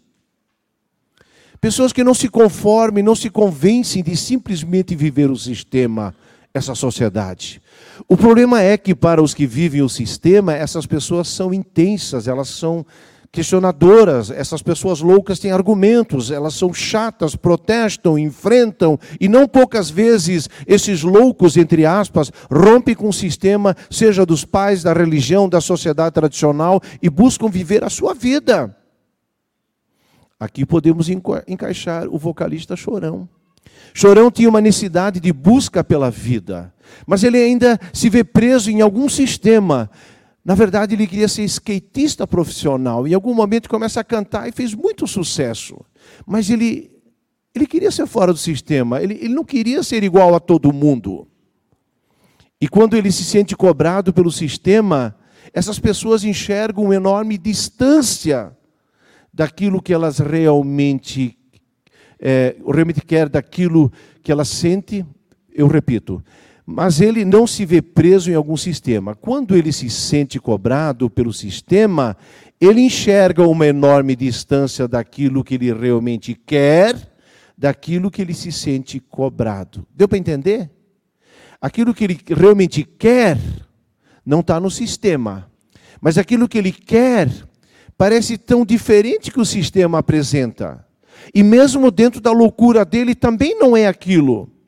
Pessoas 1.59 1.91
que 1.91 2.03
não 2.03 2.13
se 2.13 2.29
conformem, 2.29 3.03
não 3.03 3.15
se 3.15 3.29
convencem 3.29 4.01
de 4.01 4.15
simplesmente 4.15 4.95
viver 4.95 5.29
o 5.29 5.35
sistema, 5.35 6.15
essa 6.53 6.73
sociedade. 6.73 7.61
O 8.07 8.15
problema 8.15 8.61
é 8.61 8.77
que 8.77 8.95
para 8.95 9.21
os 9.21 9.33
que 9.33 9.45
vivem 9.45 9.81
o 9.81 9.89
sistema, 9.89 10.53
essas 10.53 10.85
pessoas 10.85 11.27
são 11.27 11.53
intensas, 11.53 12.27
elas 12.27 12.47
são 12.47 12.85
questionadoras, 13.31 14.31
essas 14.31 14.61
pessoas 14.61 15.01
loucas 15.01 15.39
têm 15.39 15.51
argumentos, 15.51 16.31
elas 16.31 16.55
são 16.55 16.73
chatas, 16.73 17.35
protestam, 17.35 18.17
enfrentam, 18.17 18.99
e 19.19 19.27
não 19.27 19.47
poucas 19.47 19.89
vezes 19.89 20.49
esses 20.65 21.03
loucos, 21.03 21.55
entre 21.55 21.85
aspas, 21.85 22.31
rompem 22.51 22.95
com 22.95 23.09
o 23.09 23.13
sistema, 23.13 23.75
seja 23.89 24.25
dos 24.25 24.43
pais, 24.43 24.81
da 24.81 24.93
religião, 24.93 25.47
da 25.47 25.61
sociedade 25.61 26.15
tradicional, 26.15 26.81
e 27.01 27.09
buscam 27.09 27.49
viver 27.49 27.83
a 27.83 27.89
sua 27.89 28.13
vida. 28.13 28.75
Aqui 30.39 30.65
podemos 30.65 31.07
encaixar 31.09 32.07
o 32.07 32.17
vocalista 32.17 32.75
Chorão. 32.75 33.27
Chorão 33.93 34.31
tinha 34.31 34.49
uma 34.49 34.61
necessidade 34.61 35.19
de 35.19 35.33
busca 35.33 35.83
pela 35.83 36.09
vida, 36.09 36.73
mas 37.05 37.23
ele 37.23 37.37
ainda 37.37 37.79
se 37.93 38.09
vê 38.09 38.23
preso 38.23 38.71
em 38.71 38.81
algum 38.81 39.09
sistema 39.09 39.89
na 40.43 40.55
verdade, 40.55 40.95
ele 40.95 41.05
queria 41.05 41.27
ser 41.27 41.43
skatista 41.43 42.25
profissional. 42.25 43.07
Em 43.07 43.13
algum 43.13 43.33
momento 43.33 43.69
começa 43.69 43.99
a 43.99 44.03
cantar 44.03 44.47
e 44.47 44.51
fez 44.51 44.73
muito 44.73 45.05
sucesso. 45.05 45.77
Mas 46.25 46.49
ele, 46.49 46.91
ele 47.53 47.67
queria 47.67 47.91
ser 47.91 48.07
fora 48.07 48.31
do 48.31 48.39
sistema, 48.39 49.01
ele, 49.01 49.15
ele 49.15 49.33
não 49.33 49.43
queria 49.43 49.83
ser 49.83 50.03
igual 50.03 50.33
a 50.33 50.39
todo 50.39 50.73
mundo. 50.73 51.27
E 52.61 52.67
quando 52.67 52.95
ele 52.95 53.11
se 53.11 53.23
sente 53.23 53.55
cobrado 53.55 54.13
pelo 54.13 54.31
sistema, 54.31 55.15
essas 55.53 55.79
pessoas 55.79 56.23
enxergam 56.23 56.85
uma 56.85 56.95
enorme 56.95 57.37
distância 57.37 58.55
daquilo 59.33 59.81
que 59.81 59.93
elas 59.93 60.19
realmente, 60.19 61.37
é, 62.19 62.55
realmente 62.65 63.01
querem, 63.01 63.31
daquilo 63.31 63.91
que 64.21 64.31
elas 64.31 64.49
sentem. 64.49 65.05
Eu 65.51 65.67
repito, 65.67 66.23
mas 66.71 67.01
ele 67.01 67.25
não 67.25 67.47
se 67.47 67.65
vê 67.65 67.81
preso 67.81 68.29
em 68.29 68.35
algum 68.35 68.55
sistema. 68.55 69.15
Quando 69.15 69.55
ele 69.55 69.71
se 69.71 69.89
sente 69.89 70.39
cobrado 70.39 71.09
pelo 71.09 71.33
sistema, 71.33 72.15
ele 72.61 72.81
enxerga 72.81 73.41
uma 73.47 73.65
enorme 73.65 74.15
distância 74.15 74.87
daquilo 74.87 75.43
que 75.43 75.55
ele 75.55 75.73
realmente 75.73 76.35
quer, 76.35 76.95
daquilo 77.57 78.11
que 78.11 78.21
ele 78.21 78.35
se 78.35 78.51
sente 78.51 78.99
cobrado. 78.99 79.83
Deu 79.95 80.07
para 80.07 80.19
entender? 80.19 80.69
Aquilo 81.59 81.91
que 81.91 82.03
ele 82.03 82.19
realmente 82.27 82.83
quer 82.83 83.39
não 84.23 84.41
está 84.41 84.59
no 84.59 84.69
sistema, 84.69 85.49
mas 85.99 86.19
aquilo 86.19 86.47
que 86.47 86.59
ele 86.59 86.71
quer 86.71 87.31
parece 87.97 88.37
tão 88.37 88.63
diferente 88.63 89.31
que 89.31 89.39
o 89.39 89.45
sistema 89.45 89.97
apresenta. 89.97 90.85
E 91.33 91.41
mesmo 91.41 91.89
dentro 91.89 92.21
da 92.21 92.31
loucura 92.31 92.85
dele 92.85 93.15
também 93.15 93.57
não 93.57 93.75
é 93.75 93.87
aquilo. 93.87 94.58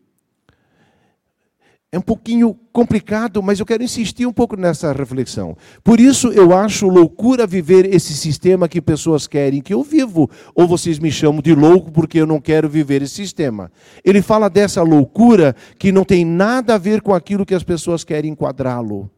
É 1.93 1.99
um 1.99 2.01
pouquinho 2.01 2.57
complicado, 2.71 3.43
mas 3.43 3.59
eu 3.59 3.65
quero 3.65 3.83
insistir 3.83 4.25
um 4.25 4.31
pouco 4.31 4.55
nessa 4.55 4.93
reflexão. 4.93 5.57
Por 5.83 5.99
isso 5.99 6.29
eu 6.29 6.55
acho 6.55 6.87
loucura 6.87 7.45
viver 7.45 7.93
esse 7.93 8.13
sistema 8.13 8.69
que 8.69 8.81
pessoas 8.81 9.27
querem 9.27 9.59
que 9.59 9.73
eu 9.73 9.83
vivo, 9.83 10.29
ou 10.55 10.65
vocês 10.65 10.99
me 10.99 11.11
chamam 11.11 11.41
de 11.41 11.53
louco 11.53 11.91
porque 11.91 12.17
eu 12.17 12.25
não 12.25 12.39
quero 12.39 12.69
viver 12.69 13.01
esse 13.01 13.15
sistema. 13.15 13.69
Ele 14.05 14.21
fala 14.21 14.49
dessa 14.49 14.81
loucura 14.81 15.53
que 15.77 15.91
não 15.91 16.05
tem 16.05 16.23
nada 16.23 16.75
a 16.75 16.77
ver 16.77 17.01
com 17.01 17.13
aquilo 17.13 17.45
que 17.45 17.53
as 17.53 17.63
pessoas 17.63 18.05
querem 18.05 18.31
enquadrá-lo. 18.31 19.11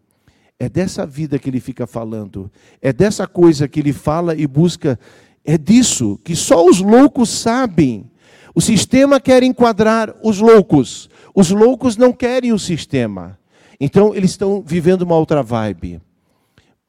É 0.57 0.67
dessa 0.67 1.05
vida 1.05 1.37
que 1.37 1.51
ele 1.51 1.59
fica 1.59 1.85
falando. 1.85 2.51
É 2.81 2.91
dessa 2.91 3.27
coisa 3.27 3.67
que 3.67 3.81
ele 3.81 3.93
fala 3.93 4.33
e 4.35 4.47
busca. 4.47 4.99
É 5.45 5.59
disso 5.59 6.19
que 6.23 6.35
só 6.35 6.65
os 6.65 6.79
loucos 6.81 7.29
sabem. 7.29 8.09
O 8.55 8.61
sistema 8.61 9.19
quer 9.19 9.43
enquadrar 9.43 10.15
os 10.23 10.39
loucos. 10.39 11.09
Os 11.33 11.49
loucos 11.49 11.97
não 11.97 12.13
querem 12.13 12.53
o 12.53 12.59
sistema. 12.59 13.39
Então, 13.79 14.13
eles 14.13 14.31
estão 14.31 14.61
vivendo 14.61 15.01
uma 15.01 15.15
outra 15.15 15.41
vibe. 15.41 16.01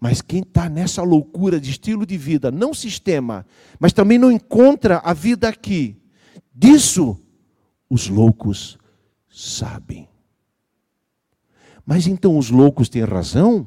Mas 0.01 0.21
quem 0.21 0.41
está 0.41 0.69
nessa 0.69 1.03
loucura 1.03 1.59
de 1.59 1.71
estilo 1.71 2.05
de 2.05 2.19
vida, 2.19 2.51
não 2.51 2.75
sistema, 2.75 3.47
mas 3.81 3.93
também 3.93 4.19
não 4.19 4.31
encontra 4.31 4.99
a 4.99 5.15
vida 5.15 5.49
aqui, 5.49 5.97
disso 6.55 7.19
os 7.89 8.09
loucos 8.09 8.77
sabem. 9.31 10.09
Mas 11.87 12.07
então 12.07 12.37
os 12.37 12.51
loucos 12.51 12.89
têm 12.89 13.05
razão? 13.05 13.67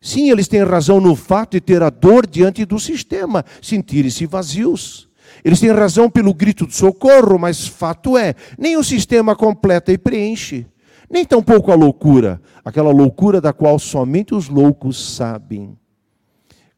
Sim, 0.00 0.30
eles 0.30 0.48
têm 0.48 0.62
razão 0.62 1.00
no 1.00 1.16
fato 1.16 1.52
de 1.52 1.60
ter 1.60 1.82
a 1.82 1.90
dor 1.90 2.26
diante 2.26 2.64
do 2.64 2.78
sistema, 2.78 3.44
sentirem-se 3.62 4.26
vazios. 4.26 5.07
Eles 5.44 5.60
têm 5.60 5.70
razão 5.70 6.10
pelo 6.10 6.34
grito 6.34 6.66
de 6.66 6.74
socorro, 6.74 7.38
mas 7.38 7.66
fato 7.66 8.16
é, 8.16 8.34
nem 8.58 8.76
o 8.76 8.84
sistema 8.84 9.36
completa 9.36 9.92
e 9.92 9.98
preenche, 9.98 10.66
nem 11.10 11.24
tampouco 11.24 11.72
a 11.72 11.74
loucura, 11.74 12.40
aquela 12.64 12.90
loucura 12.90 13.40
da 13.40 13.52
qual 13.52 13.78
somente 13.78 14.34
os 14.34 14.48
loucos 14.48 15.14
sabem. 15.14 15.76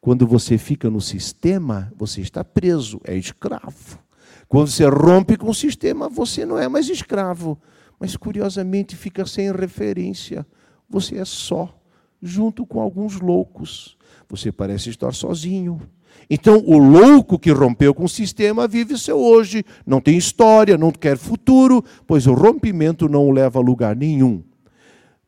Quando 0.01 0.27
você 0.27 0.57
fica 0.57 0.89
no 0.89 1.01
sistema, 1.01 1.93
você 1.97 2.21
está 2.21 2.43
preso, 2.43 3.01
é 3.05 3.15
escravo. 3.17 3.99
Quando 4.49 4.69
você 4.69 4.85
rompe 4.87 5.37
com 5.37 5.51
o 5.51 5.55
sistema, 5.55 6.09
você 6.09 6.47
não 6.47 6.59
é 6.59 6.69
mais 6.69 6.89
escravo, 6.89 7.61
mas 7.99 8.17
curiosamente 8.17 8.97
fica 8.97 9.27
sem 9.27 9.53
referência. 9.53 10.47
Você 10.89 11.19
é 11.19 11.25
só, 11.25 11.73
junto 12.21 12.65
com 12.65 12.81
alguns 12.81 13.21
loucos. 13.21 13.97
Você 14.29 14.51
parece 14.51 14.91
estar 14.91 15.13
sozinho. 15.13 15.81
Então, 16.29 16.63
o 16.65 16.79
louco 16.79 17.39
que 17.39 17.51
rompeu 17.51 17.93
com 17.93 18.05
o 18.05 18.09
sistema 18.09 18.69
vive 18.69 18.97
seu 18.97 19.19
hoje, 19.19 19.65
não 19.85 20.01
tem 20.01 20.17
história, 20.17 20.79
não 20.79 20.93
quer 20.93 21.17
futuro, 21.19 21.85
pois 22.07 22.27
o 22.27 22.35
rompimento 22.35 23.09
não 23.09 23.27
o 23.27 23.33
leva 23.33 23.59
a 23.59 23.63
lugar 23.63 23.97
nenhum. 23.97 24.43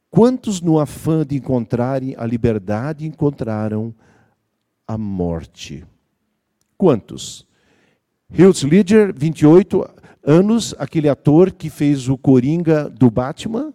Quantos, 0.08 0.60
no 0.60 0.78
afã 0.78 1.26
de 1.26 1.36
encontrarem 1.36 2.14
a 2.16 2.24
liberdade, 2.24 3.06
encontraram 3.06 3.92
a 4.86 4.96
morte? 4.96 5.84
Quantos? 6.78 7.46
Heath 8.32 8.62
Ledger, 8.62 9.12
28 9.12 9.88
anos, 10.22 10.74
aquele 10.78 11.08
ator 11.08 11.50
que 11.50 11.68
fez 11.68 12.08
o 12.08 12.16
Coringa 12.16 12.88
do 12.88 13.10
Batman. 13.10 13.74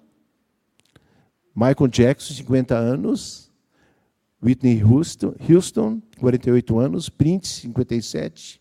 Michael 1.56 1.90
Jackson, 1.90 2.34
50 2.34 2.76
anos. 2.76 3.52
Whitney 4.42 4.84
Houston, 4.84 5.34
Houston 5.50 6.02
48 6.20 6.80
anos. 6.80 7.10
Prince, 7.10 7.62
57, 7.62 8.60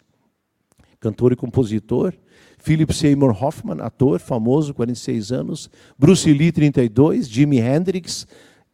cantor 1.01 1.33
e 1.33 1.37
compositor. 1.37 2.15
Philip 2.59 2.93
Seymour 2.93 3.37
Hoffman, 3.43 3.81
ator 3.81 4.19
famoso, 4.19 4.75
46 4.75 5.33
anos. 5.33 5.71
Bruce 5.99 6.33
Lee, 6.33 6.51
32. 6.51 7.29
Jimi 7.29 7.59
Hendrix, 7.59 8.27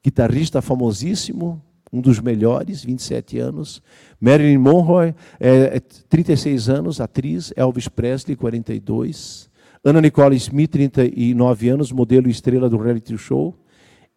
guitarrista 0.03 0.63
famosíssimo, 0.63 1.63
um 1.93 2.01
dos 2.01 2.21
melhores, 2.21 2.85
27 2.85 3.39
anos. 3.39 3.83
Marilyn 4.21 4.59
Monroe, 4.59 5.15
é, 5.39 5.79
36 6.09 6.69
é, 6.69 6.73
anos, 6.73 7.01
atriz. 7.01 7.53
Elvis 7.57 7.89
Presley, 7.89 8.35
42. 8.35 9.51
Anna 9.85 10.01
Nicole 10.01 10.37
Smith, 10.37 10.71
39 10.71 11.69
anos, 11.69 11.93
modelo 11.93 12.31
estrela 12.31 12.71
do 12.71 12.79
reality 12.79 13.19
show. 13.19 13.55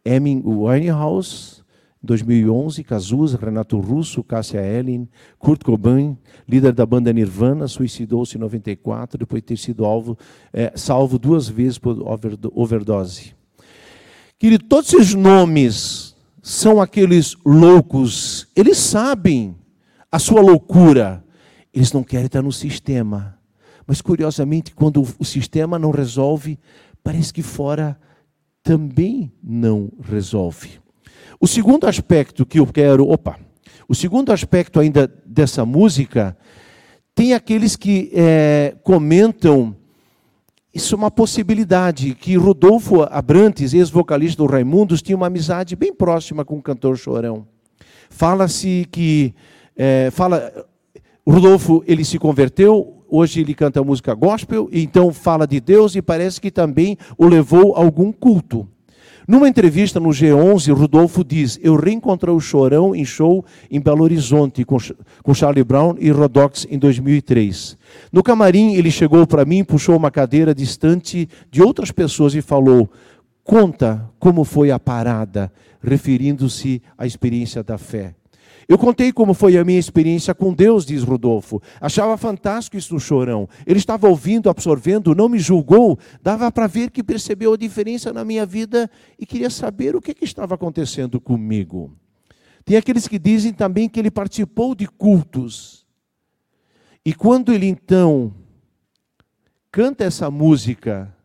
Amy 0.05 0.41
Winehouse, 0.45 1.64
2011, 2.05 2.83
Cazuza, 2.83 3.38
Renato 3.41 3.79
Russo, 3.79 4.24
Cássia 4.24 4.62
Ellen, 4.62 5.09
Kurt 5.38 5.63
Cobain, 5.63 6.17
líder 6.47 6.71
da 6.71 6.85
banda 6.85 7.12
Nirvana, 7.12 7.67
suicidou-se 7.67 8.38
em 8.38 8.39
94, 8.39 9.17
depois 9.17 9.41
de 9.41 9.47
ter 9.47 9.57
sido 9.57 9.83
alvo, 9.83 10.17
é, 10.53 10.71
salvo 10.75 11.19
duas 11.19 11.50
vezes 11.50 11.77
por 11.77 11.97
overdose. 12.53 13.33
Querido, 14.38 14.65
todos 14.65 14.93
esses 14.93 15.13
nomes 15.13 16.15
são 16.41 16.79
aqueles 16.79 17.35
loucos, 17.45 18.47
eles 18.55 18.77
sabem 18.77 19.55
a 20.12 20.19
sua 20.19 20.41
loucura, 20.41 21.24
eles 21.74 21.91
não 21.91 22.03
querem 22.03 22.27
estar 22.27 22.41
no 22.41 22.51
sistema. 22.51 23.38
Mas, 23.88 24.01
curiosamente, 24.01 24.74
quando 24.74 25.01
o 25.19 25.25
sistema 25.25 25.77
não 25.77 25.91
resolve, 25.91 26.59
parece 27.03 27.33
que 27.33 27.41
fora 27.41 28.00
também 28.63 29.31
não 29.43 29.91
resolve. 30.01 30.85
O 31.45 31.47
segundo 31.47 31.85
aspecto 31.85 32.43
que 32.43 32.57
eu 32.57 32.65
quero, 32.65 33.07
opa, 33.07 33.37
o 33.87 33.93
segundo 33.93 34.31
aspecto 34.31 34.79
ainda 34.79 35.07
dessa 35.23 35.63
música 35.63 36.35
tem 37.13 37.35
aqueles 37.35 37.75
que 37.75 38.09
é, 38.15 38.75
comentam 38.81 39.75
isso 40.73 40.95
é 40.95 40.97
uma 40.97 41.11
possibilidade, 41.11 42.15
que 42.15 42.35
Rodolfo 42.35 43.03
Abrantes, 43.03 43.75
ex-vocalista 43.75 44.41
do 44.41 44.49
Raimundos, 44.49 45.03
tinha 45.03 45.15
uma 45.15 45.27
amizade 45.27 45.75
bem 45.75 45.93
próxima 45.93 46.43
com 46.43 46.57
o 46.57 46.63
cantor 46.63 46.97
Chorão. 46.97 47.45
Fala-se 48.09 48.87
que, 48.91 49.31
é, 49.77 50.09
fala, 50.11 50.51
Rodolfo, 51.27 51.83
ele 51.85 52.03
se 52.03 52.17
converteu, 52.17 53.03
hoje 53.07 53.41
ele 53.41 53.53
canta 53.53 53.83
música 53.83 54.15
gospel, 54.15 54.67
então 54.71 55.13
fala 55.13 55.45
de 55.45 55.59
Deus 55.59 55.95
e 55.95 56.01
parece 56.01 56.41
que 56.41 56.49
também 56.49 56.97
o 57.19 57.27
levou 57.27 57.75
a 57.75 57.81
algum 57.81 58.11
culto. 58.11 58.67
Numa 59.27 59.50
entrevista 59.50 60.00
no 60.00 60.10
G11, 60.10 60.72
Rodolfo 60.72 61.24
diz: 61.24 61.60
Eu 61.62 61.75
reencontrei 61.75 62.34
o 62.34 62.39
Chorão 62.39 62.96
em 62.96 63.03
show 63.03 63.44
em 63.72 63.79
Belo 63.79 64.03
Horizonte 64.03 64.63
com, 64.63 64.77
com 65.24 65.34
Charlie 65.34 65.63
Brown 65.63 65.96
e 66.00 66.12
Rodox 66.12 66.67
em 66.70 66.77
2003. 66.77 67.75
No 68.12 68.22
camarim, 68.22 68.75
ele 68.75 68.91
chegou 68.91 69.25
para 69.25 69.44
mim, 69.44 69.63
puxou 69.63 69.98
uma 69.98 70.12
cadeira 70.12 70.53
distante 70.53 71.27
de 71.50 71.63
outras 71.63 71.89
pessoas 71.89 72.36
e 72.36 72.41
falou: 72.41 72.88
Conta 73.44 74.08
como 74.20 74.44
foi 74.44 74.70
a 74.70 74.79
parada, 74.79 75.51
referindo-se 75.82 76.82
à 76.96 77.08
experiência 77.08 77.63
da 77.63 77.79
fé. 77.79 78.13
Eu 78.67 78.77
contei 78.77 79.12
como 79.12 79.34
foi 79.34 79.57
a 79.57 79.63
minha 79.63 79.79
experiência 79.79 80.34
com 80.34 80.53
Deus, 80.53 80.86
diz 80.86 81.03
Rodolfo. 81.03 81.62
Achava 81.79 82.17
fantástico 82.17 82.77
isso 82.77 82.93
no 82.93 83.00
chorão. 83.00 83.48
Ele 83.65 83.77
estava 83.77 84.07
ouvindo, 84.07 84.50
absorvendo, 84.50 85.13
não 85.13 85.29
me 85.29 85.38
julgou. 85.38 86.00
Dava 86.22 86.51
para 86.51 86.65
ver 86.65 86.89
que 86.89 87.03
percebeu 87.03 87.53
a 87.53 87.57
diferença 87.57 88.12
na 88.12 88.25
minha 88.25 88.45
vida 88.45 88.89
e 89.19 89.25
queria 89.25 89.51
saber 89.51 89.95
o 89.95 90.01
que, 90.01 90.13
que 90.13 90.25
estava 90.25 90.55
acontecendo 90.55 91.22
comigo. 91.22 91.95
Tem 92.63 92.77
aqueles 92.77 93.07
que 93.07 93.19
dizem 93.19 93.53
também 93.53 93.88
que 93.88 94.00
ele 94.00 94.10
participou 94.10 94.74
de 94.74 94.88
cultos. 94.88 95.86
E 97.05 97.13
quando 97.13 97.53
ele 97.53 97.67
então 97.67 98.34
canta 99.72 100.03
essa 100.03 100.31
música, 100.31 101.15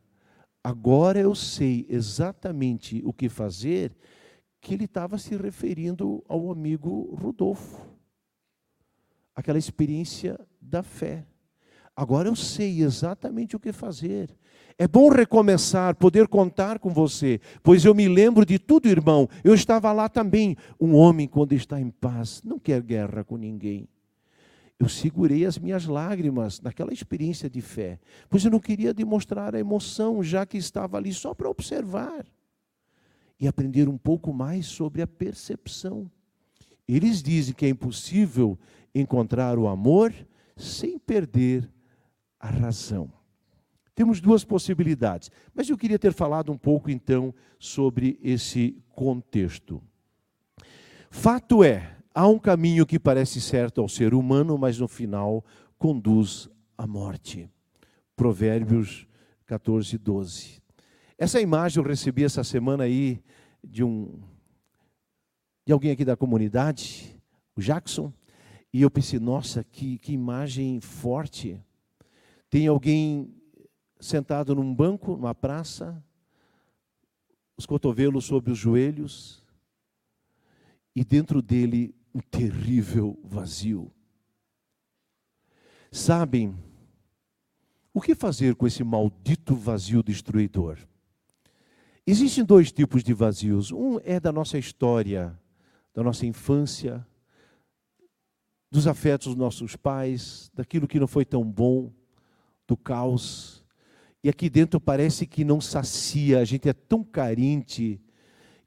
agora 0.62 1.18
eu 1.18 1.34
sei 1.34 1.86
exatamente 1.88 3.00
o 3.02 3.14
que 3.14 3.30
fazer 3.30 3.92
que 4.60 4.74
ele 4.74 4.84
estava 4.84 5.16
se 5.16 5.34
referindo 5.36 6.22
ao 6.28 6.50
amigo 6.50 7.14
Rodolfo. 7.14 7.80
Aquela 9.34 9.58
experiência 9.58 10.38
da 10.60 10.82
fé. 10.82 11.24
Agora 11.96 12.28
eu 12.28 12.36
sei 12.36 12.82
exatamente 12.82 13.56
o 13.56 13.60
que 13.60 13.72
fazer. 13.72 14.36
É 14.78 14.86
bom 14.86 15.08
recomeçar, 15.08 15.94
poder 15.96 16.28
contar 16.28 16.78
com 16.78 16.90
você, 16.90 17.40
pois 17.62 17.84
eu 17.84 17.94
me 17.94 18.08
lembro 18.08 18.46
de 18.46 18.58
tudo, 18.58 18.88
irmão. 18.88 19.28
Eu 19.44 19.54
estava 19.54 19.92
lá 19.92 20.08
também. 20.08 20.56
Um 20.80 20.94
homem, 20.94 21.26
quando 21.26 21.52
está 21.52 21.80
em 21.80 21.90
paz, 21.90 22.42
não 22.44 22.58
quer 22.58 22.82
guerra 22.82 23.24
com 23.24 23.36
ninguém. 23.36 23.88
Eu 24.78 24.88
segurei 24.88 25.44
as 25.44 25.58
minhas 25.58 25.84
lágrimas 25.84 26.60
naquela 26.60 26.92
experiência 26.92 27.50
de 27.50 27.60
fé, 27.60 27.98
pois 28.30 28.44
eu 28.44 28.50
não 28.50 28.60
queria 28.60 28.94
demonstrar 28.94 29.54
a 29.54 29.60
emoção, 29.60 30.22
já 30.22 30.46
que 30.46 30.56
estava 30.56 30.96
ali 30.96 31.12
só 31.12 31.34
para 31.34 31.50
observar 31.50 32.24
e 33.40 33.48
aprender 33.48 33.88
um 33.88 33.96
pouco 33.96 34.32
mais 34.32 34.66
sobre 34.66 35.00
a 35.00 35.06
percepção. 35.06 36.10
Eles 36.86 37.22
dizem 37.22 37.54
que 37.54 37.64
é 37.64 37.68
impossível 37.70 38.58
encontrar 38.94 39.58
o 39.58 39.66
amor 39.66 40.12
sem 40.56 40.98
perder 40.98 41.68
a 42.38 42.48
razão. 42.50 43.10
Temos 43.94 44.20
duas 44.20 44.44
possibilidades, 44.44 45.30
mas 45.54 45.68
eu 45.68 45.76
queria 45.76 45.98
ter 45.98 46.12
falado 46.12 46.52
um 46.52 46.58
pouco 46.58 46.90
então 46.90 47.34
sobre 47.58 48.18
esse 48.22 48.76
contexto. 48.94 49.82
Fato 51.10 51.64
é, 51.64 51.96
há 52.14 52.26
um 52.26 52.38
caminho 52.38 52.86
que 52.86 52.98
parece 52.98 53.40
certo 53.40 53.80
ao 53.80 53.88
ser 53.88 54.14
humano, 54.14 54.56
mas 54.56 54.78
no 54.78 54.88
final 54.88 55.44
conduz 55.78 56.48
à 56.76 56.86
morte. 56.86 57.48
Provérbios 58.14 59.06
14, 59.46 59.98
12. 59.98 60.62
Essa 61.20 61.38
imagem 61.38 61.82
eu 61.82 61.86
recebi 61.86 62.24
essa 62.24 62.42
semana 62.42 62.84
aí 62.84 63.22
de 63.62 63.84
um 63.84 64.22
de 65.66 65.72
alguém 65.74 65.90
aqui 65.90 66.02
da 66.02 66.16
comunidade, 66.16 67.14
o 67.54 67.60
Jackson, 67.60 68.10
e 68.72 68.80
eu 68.80 68.90
pensei, 68.90 69.20
nossa, 69.20 69.62
que, 69.62 69.98
que 69.98 70.14
imagem 70.14 70.80
forte. 70.80 71.62
Tem 72.48 72.66
alguém 72.66 73.34
sentado 74.00 74.54
num 74.54 74.74
banco, 74.74 75.12
numa 75.12 75.34
praça, 75.34 76.02
os 77.54 77.66
cotovelos 77.66 78.24
sobre 78.24 78.50
os 78.50 78.56
joelhos, 78.56 79.46
e 80.96 81.04
dentro 81.04 81.42
dele 81.42 81.94
um 82.14 82.20
terrível 82.20 83.20
vazio. 83.22 83.92
Sabem, 85.92 86.56
o 87.92 88.00
que 88.00 88.14
fazer 88.14 88.56
com 88.56 88.66
esse 88.66 88.82
maldito 88.82 89.54
vazio 89.54 90.02
destruidor? 90.02 90.78
Existem 92.06 92.44
dois 92.44 92.72
tipos 92.72 93.02
de 93.02 93.12
vazios. 93.12 93.70
Um 93.70 93.98
é 94.04 94.18
da 94.18 94.32
nossa 94.32 94.58
história, 94.58 95.38
da 95.94 96.02
nossa 96.02 96.26
infância, 96.26 97.06
dos 98.70 98.86
afetos 98.86 99.28
dos 99.28 99.36
nossos 99.36 99.76
pais, 99.76 100.50
daquilo 100.54 100.86
que 100.86 101.00
não 101.00 101.06
foi 101.06 101.24
tão 101.24 101.44
bom, 101.44 101.92
do 102.66 102.76
caos. 102.76 103.64
E 104.22 104.28
aqui 104.28 104.48
dentro 104.48 104.80
parece 104.80 105.26
que 105.26 105.44
não 105.44 105.60
sacia, 105.60 106.38
a 106.38 106.44
gente 106.44 106.68
é 106.68 106.72
tão 106.72 107.02
carente. 107.02 108.00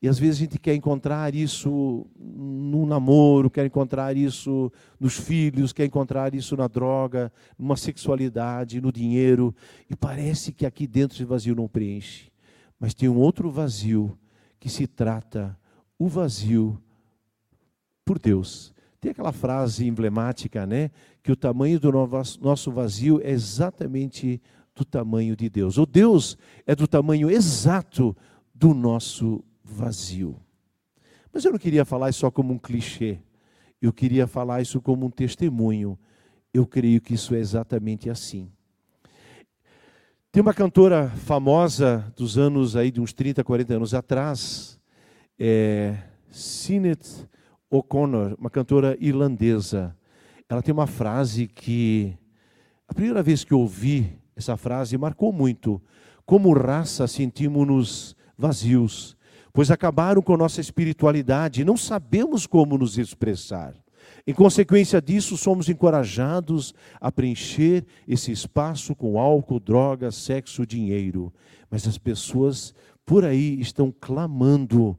E 0.01 0.07
às 0.09 0.19
vezes 0.19 0.35
a 0.35 0.39
gente 0.39 0.59
quer 0.59 0.75
encontrar 0.75 1.33
isso 1.33 2.05
no 2.19 2.85
namoro, 2.85 3.49
quer 3.49 3.65
encontrar 3.65 4.17
isso 4.17 4.69
nos 4.99 5.17
filhos, 5.17 5.71
quer 5.71 5.85
encontrar 5.85 6.35
isso 6.35 6.57
na 6.57 6.67
droga, 6.67 7.31
numa 7.57 7.77
sexualidade, 7.77 8.81
no 8.81 8.91
dinheiro. 8.91 9.55
E 9.89 9.95
parece 9.95 10.51
que 10.51 10.65
aqui 10.65 10.85
dentro 10.85 11.15
esse 11.15 11.23
vazio 11.23 11.55
não 11.55 11.69
preenche. 11.69 12.32
Mas 12.83 12.93
tem 12.93 13.07
um 13.07 13.17
outro 13.17 13.49
vazio 13.49 14.19
que 14.59 14.67
se 14.67 14.85
trata 14.85 15.57
o 15.97 16.09
vazio 16.09 16.77
por 18.03 18.19
Deus. 18.19 18.73
Tem 18.99 19.11
aquela 19.11 19.31
frase 19.31 19.87
emblemática, 19.87 20.65
né? 20.65 20.91
Que 21.23 21.31
o 21.31 21.35
tamanho 21.37 21.79
do 21.79 21.89
nosso 22.41 22.71
vazio 22.73 23.21
é 23.23 23.31
exatamente 23.31 24.41
do 24.75 24.83
tamanho 24.83 25.33
de 25.33 25.49
Deus. 25.49 25.77
O 25.77 25.85
Deus 25.85 26.37
é 26.67 26.75
do 26.75 26.85
tamanho 26.85 27.31
exato 27.31 28.13
do 28.53 28.73
nosso 28.73 29.41
vazio. 29.63 30.35
Mas 31.31 31.45
eu 31.45 31.53
não 31.53 31.59
queria 31.59 31.85
falar 31.85 32.09
isso 32.09 32.19
só 32.19 32.29
como 32.29 32.53
um 32.53 32.59
clichê. 32.59 33.17
Eu 33.81 33.93
queria 33.93 34.27
falar 34.27 34.61
isso 34.61 34.81
como 34.81 35.05
um 35.05 35.09
testemunho. 35.09 35.97
Eu 36.53 36.67
creio 36.67 36.99
que 36.99 37.13
isso 37.13 37.33
é 37.33 37.39
exatamente 37.39 38.09
assim. 38.09 38.51
Tem 40.33 40.41
uma 40.41 40.51
cantora 40.51 41.09
famosa 41.09 42.11
dos 42.17 42.39
anos 42.39 42.75
aí, 42.75 42.89
de 42.89 42.99
uns 42.99 43.13
30, 43.13 43.43
40 43.43 43.75
anos 43.75 43.93
atrás, 43.93 44.79
é 45.37 45.95
Sinead 46.27 47.07
O'Connor, 47.69 48.35
uma 48.39 48.49
cantora 48.49 48.97
irlandesa. 48.99 49.95
Ela 50.49 50.63
tem 50.63 50.73
uma 50.73 50.87
frase 50.87 51.45
que, 51.45 52.17
a 52.87 52.95
primeira 52.95 53.21
vez 53.21 53.43
que 53.43 53.53
eu 53.53 53.59
ouvi 53.59 54.17
essa 54.35 54.57
frase, 54.57 54.97
marcou 54.97 55.31
muito. 55.31 55.79
Como 56.25 56.51
raça 56.51 57.05
sentimos-nos 57.05 58.15
vazios, 58.35 59.15
pois 59.53 59.69
acabaram 59.69 60.19
com 60.19 60.35
nossa 60.35 60.59
espiritualidade 60.59 61.63
não 61.63 61.77
sabemos 61.77 62.47
como 62.47 62.75
nos 62.75 62.97
expressar. 62.97 63.75
Em 64.25 64.33
consequência 64.33 65.01
disso, 65.01 65.35
somos 65.35 65.67
encorajados 65.67 66.73
a 66.99 67.11
preencher 67.11 67.85
esse 68.07 68.31
espaço 68.31 68.95
com 68.95 69.19
álcool, 69.19 69.59
drogas, 69.59 70.15
sexo, 70.15 70.65
dinheiro. 70.65 71.33
Mas 71.69 71.85
as 71.87 71.97
pessoas 71.97 72.73
por 73.05 73.25
aí 73.25 73.59
estão 73.59 73.91
clamando 73.91 74.97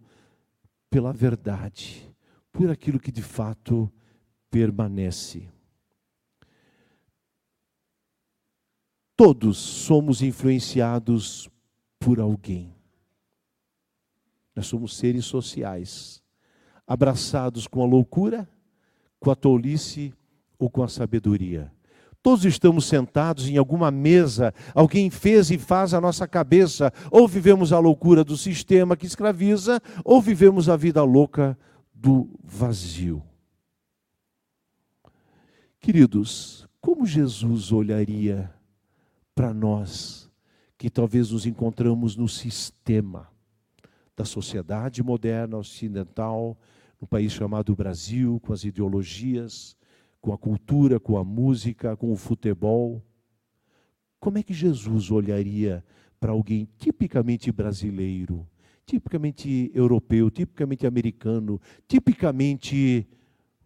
pela 0.91 1.11
verdade, 1.11 2.15
por 2.53 2.71
aquilo 2.71 3.01
que 3.01 3.11
de 3.11 3.23
fato 3.23 3.91
permanece. 4.51 5.49
Todos 9.17 9.57
somos 9.57 10.21
influenciados 10.21 11.49
por 11.99 12.21
alguém. 12.21 12.75
Nós 14.55 14.67
somos 14.67 14.97
seres 14.97 15.25
sociais, 15.25 16.23
abraçados 16.87 17.67
com 17.67 17.83
a 17.83 17.87
loucura 17.87 18.49
com 19.25 19.31
a 19.31 19.35
tolice 19.35 20.13
ou 20.59 20.69
com 20.69 20.83
a 20.83 20.89
sabedoria. 20.89 21.73
Todos 22.23 22.45
estamos 22.45 22.85
sentados 22.85 23.49
em 23.49 23.57
alguma 23.57 23.91
mesa, 23.91 24.53
alguém 24.75 25.11
fez 25.11 25.51
e 25.51 25.59
faz 25.59 25.93
a 25.95 26.01
nossa 26.01 26.29
cabeça. 26.29 26.93
Ou 27.11 27.27
vivemos 27.27 27.73
a 27.73 27.79
loucura 27.79 28.23
do 28.23 28.37
sistema 28.37 28.97
que 28.97 29.07
escraviza, 29.07 29.81
ou 30.05 30.21
vivemos 30.21 30.69
a 30.69 30.77
vida 30.77 31.03
louca 31.03 31.59
do 31.93 32.29
vazio. 32.43 33.23
Queridos, 35.81 36.67
como 36.81 37.07
Jesus 37.07 37.73
olharia 37.73 38.51
para 39.35 39.53
nós 39.53 40.31
que 40.79 40.89
talvez 40.89 41.31
nos 41.31 41.47
encontramos 41.47 42.17
no 42.17 42.29
sistema 42.29 43.29
da 44.17 44.25
sociedade 44.25 45.03
moderna 45.03 45.57
ocidental, 45.57 46.57
um 47.05 47.07
país 47.07 47.33
chamado 47.33 47.77
Brasil, 47.77 48.41
com 48.41 48.53
as 48.55 48.65
ideologias, 48.65 49.77
com 50.23 50.33
a 50.33 50.39
cultura, 50.39 50.99
com 50.99 51.19
a 51.19 51.23
música, 51.23 51.95
com 51.99 52.11
o 52.11 52.17
futebol. 52.17 53.05
Como 54.19 54.39
é 54.39 54.43
que 54.43 54.55
Jesus 54.55 55.11
olharia 55.11 55.85
para 56.19 56.33
alguém 56.33 56.67
tipicamente 56.79 57.53
brasileiro, 57.53 58.49
tipicamente 58.87 59.71
europeu, 59.75 60.31
tipicamente 60.31 60.87
americano, 60.87 61.61
tipicamente 61.87 63.07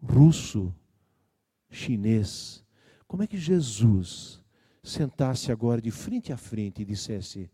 russo, 0.03 0.75
chinês? 1.69 2.65
Como 3.07 3.23
é 3.23 3.27
que 3.27 3.37
Jesus 3.37 4.43
sentasse 4.83 5.49
agora 5.49 5.81
de 5.81 5.91
frente 5.91 6.33
a 6.33 6.37
frente 6.37 6.81
e 6.81 6.85
dissesse: 6.85 7.49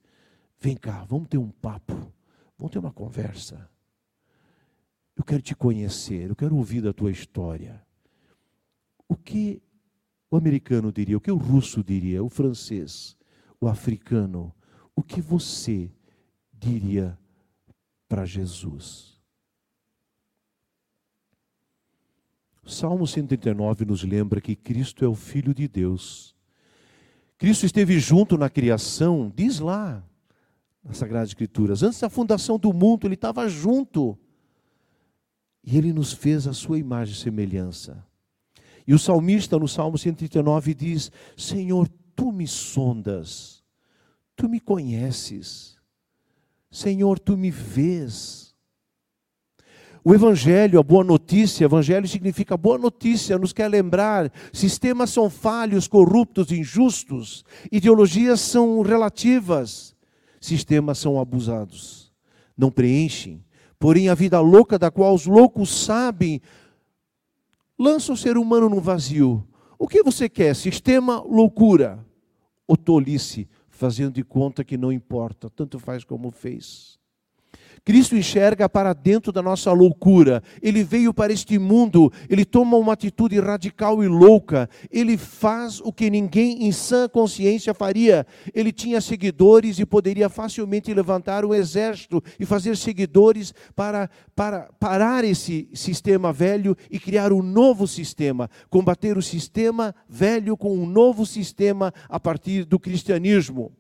Vem 0.59 0.75
cá, 0.75 1.03
vamos 1.03 1.27
ter 1.27 1.37
um 1.37 1.51
papo, 1.51 2.11
vamos 2.57 2.71
ter 2.71 2.79
uma 2.79 2.91
conversa. 2.91 3.69
Eu 5.15 5.23
quero 5.23 5.41
te 5.41 5.55
conhecer, 5.55 6.29
eu 6.29 6.35
quero 6.35 6.55
ouvir 6.55 6.81
da 6.81 6.91
tua 6.91 7.11
história. 7.11 7.81
O 9.07 9.15
que 9.15 9.61
o 10.29 10.35
americano 10.35 10.91
diria, 10.91 11.17
o 11.17 11.21
que 11.21 11.31
o 11.31 11.37
russo 11.37 11.83
diria, 11.83 12.23
o 12.23 12.29
francês, 12.29 13.15
o 13.59 13.67
africano, 13.67 14.53
o 14.95 15.01
que 15.01 15.21
você 15.21 15.91
diria 16.51 17.17
para 18.07 18.25
Jesus? 18.25 19.15
Salmo 22.65 23.05
139 23.05 23.85
nos 23.85 24.03
lembra 24.03 24.41
que 24.41 24.55
Cristo 24.55 25.05
é 25.05 25.07
o 25.07 25.13
Filho 25.13 25.53
de 25.53 25.67
Deus. 25.67 26.35
Cristo 27.37 27.65
esteve 27.65 27.99
junto 27.99 28.37
na 28.37 28.49
criação, 28.49 29.31
diz 29.33 29.59
lá 29.59 30.03
nas 30.83 30.97
Sagradas 30.97 31.29
Escrituras, 31.29 31.83
antes 31.83 31.99
da 31.99 32.09
fundação 32.09 32.57
do 32.57 32.73
mundo, 32.73 33.07
ele 33.07 33.15
estava 33.15 33.47
junto. 33.47 34.17
E 35.65 35.77
ele 35.77 35.91
nos 35.91 36.13
fez 36.13 36.47
a 36.47 36.53
sua 36.53 36.77
imagem 36.77 37.15
e 37.15 37.17
semelhança. 37.17 38.05
E 38.87 38.93
o 38.93 38.99
salmista 38.99 39.57
no 39.57 39.67
Salmo 39.67 39.97
139 39.97 40.73
diz: 40.75 41.11
Senhor, 41.35 41.89
tu 42.15 42.31
me 42.31 42.47
sondas, 42.47 43.63
tu 44.35 44.47
me 44.47 44.59
conheces, 44.59 45.75
Senhor, 46.69 47.17
tu 47.17 47.37
me 47.37 47.49
vês. 47.49 48.53
O 50.03 50.13
Evangelho, 50.13 50.79
a 50.79 50.83
boa 50.83 51.03
notícia, 51.03 51.65
Evangelho 51.65 52.07
significa 52.07 52.55
boa 52.55 52.77
notícia, 52.77 53.39
nos 53.39 53.53
quer 53.53 53.69
lembrar: 53.69 54.31
sistemas 54.51 55.09
são 55.09 55.29
falhos, 55.31 55.87
corruptos, 55.87 56.51
injustos, 56.51 57.43
ideologias 57.71 58.41
são 58.41 58.81
relativas, 58.81 59.95
sistemas 60.39 60.99
são 60.99 61.19
abusados, 61.19 62.13
não 62.55 62.69
preenchem. 62.69 63.44
Porém, 63.79 64.09
a 64.09 64.15
vida 64.15 64.39
louca 64.39 64.79
da 64.79 64.89
qual 64.89 65.13
os 65.13 65.25
loucos 65.25 65.69
sabem 65.69 66.41
lança 67.77 68.13
o 68.13 68.17
ser 68.17 68.37
humano 68.37 68.69
no 68.69 68.79
vazio. 68.79 69.45
O 69.77 69.87
que 69.87 70.01
você 70.01 70.29
quer? 70.29 70.55
Sistema 70.55 71.21
loucura 71.21 72.05
ou 72.67 72.77
tolice, 72.77 73.47
fazendo 73.69 74.13
de 74.13 74.23
conta 74.23 74.63
que 74.63 74.77
não 74.77 74.91
importa, 74.91 75.49
tanto 75.49 75.77
faz 75.77 76.03
como 76.03 76.31
fez. 76.31 76.97
Cristo 77.85 78.17
enxerga 78.17 78.67
para 78.67 78.93
dentro 78.93 79.31
da 79.31 79.43
nossa 79.43 79.71
loucura. 79.71 80.41
Ele 80.59 80.83
veio 80.83 81.13
para 81.13 81.31
este 81.31 81.59
mundo, 81.59 82.11
ele 82.27 82.43
toma 82.43 82.77
uma 82.77 82.93
atitude 82.93 83.39
radical 83.39 84.03
e 84.03 84.07
louca. 84.07 84.67
Ele 84.89 85.15
faz 85.15 85.79
o 85.81 85.93
que 85.93 86.09
ninguém 86.09 86.65
em 86.65 86.71
sã 86.71 87.07
consciência 87.07 87.75
faria. 87.75 88.25
Ele 88.55 88.71
tinha 88.71 88.99
seguidores 88.99 89.77
e 89.77 89.85
poderia 89.85 90.27
facilmente 90.29 90.91
levantar 90.91 91.45
um 91.45 91.53
exército 91.53 92.23
e 92.39 92.45
fazer 92.45 92.75
seguidores 92.75 93.53
para, 93.75 94.09
para 94.35 94.63
parar 94.79 95.23
esse 95.23 95.69
sistema 95.75 96.33
velho 96.33 96.75
e 96.89 96.99
criar 96.99 97.31
um 97.31 97.43
novo 97.43 97.87
sistema, 97.87 98.49
combater 98.67 99.15
o 99.15 99.21
sistema 99.21 99.93
velho 100.09 100.57
com 100.57 100.75
um 100.75 100.87
novo 100.87 101.23
sistema 101.23 101.93
a 102.09 102.19
partir 102.19 102.65
do 102.65 102.79
cristianismo. 102.79 103.71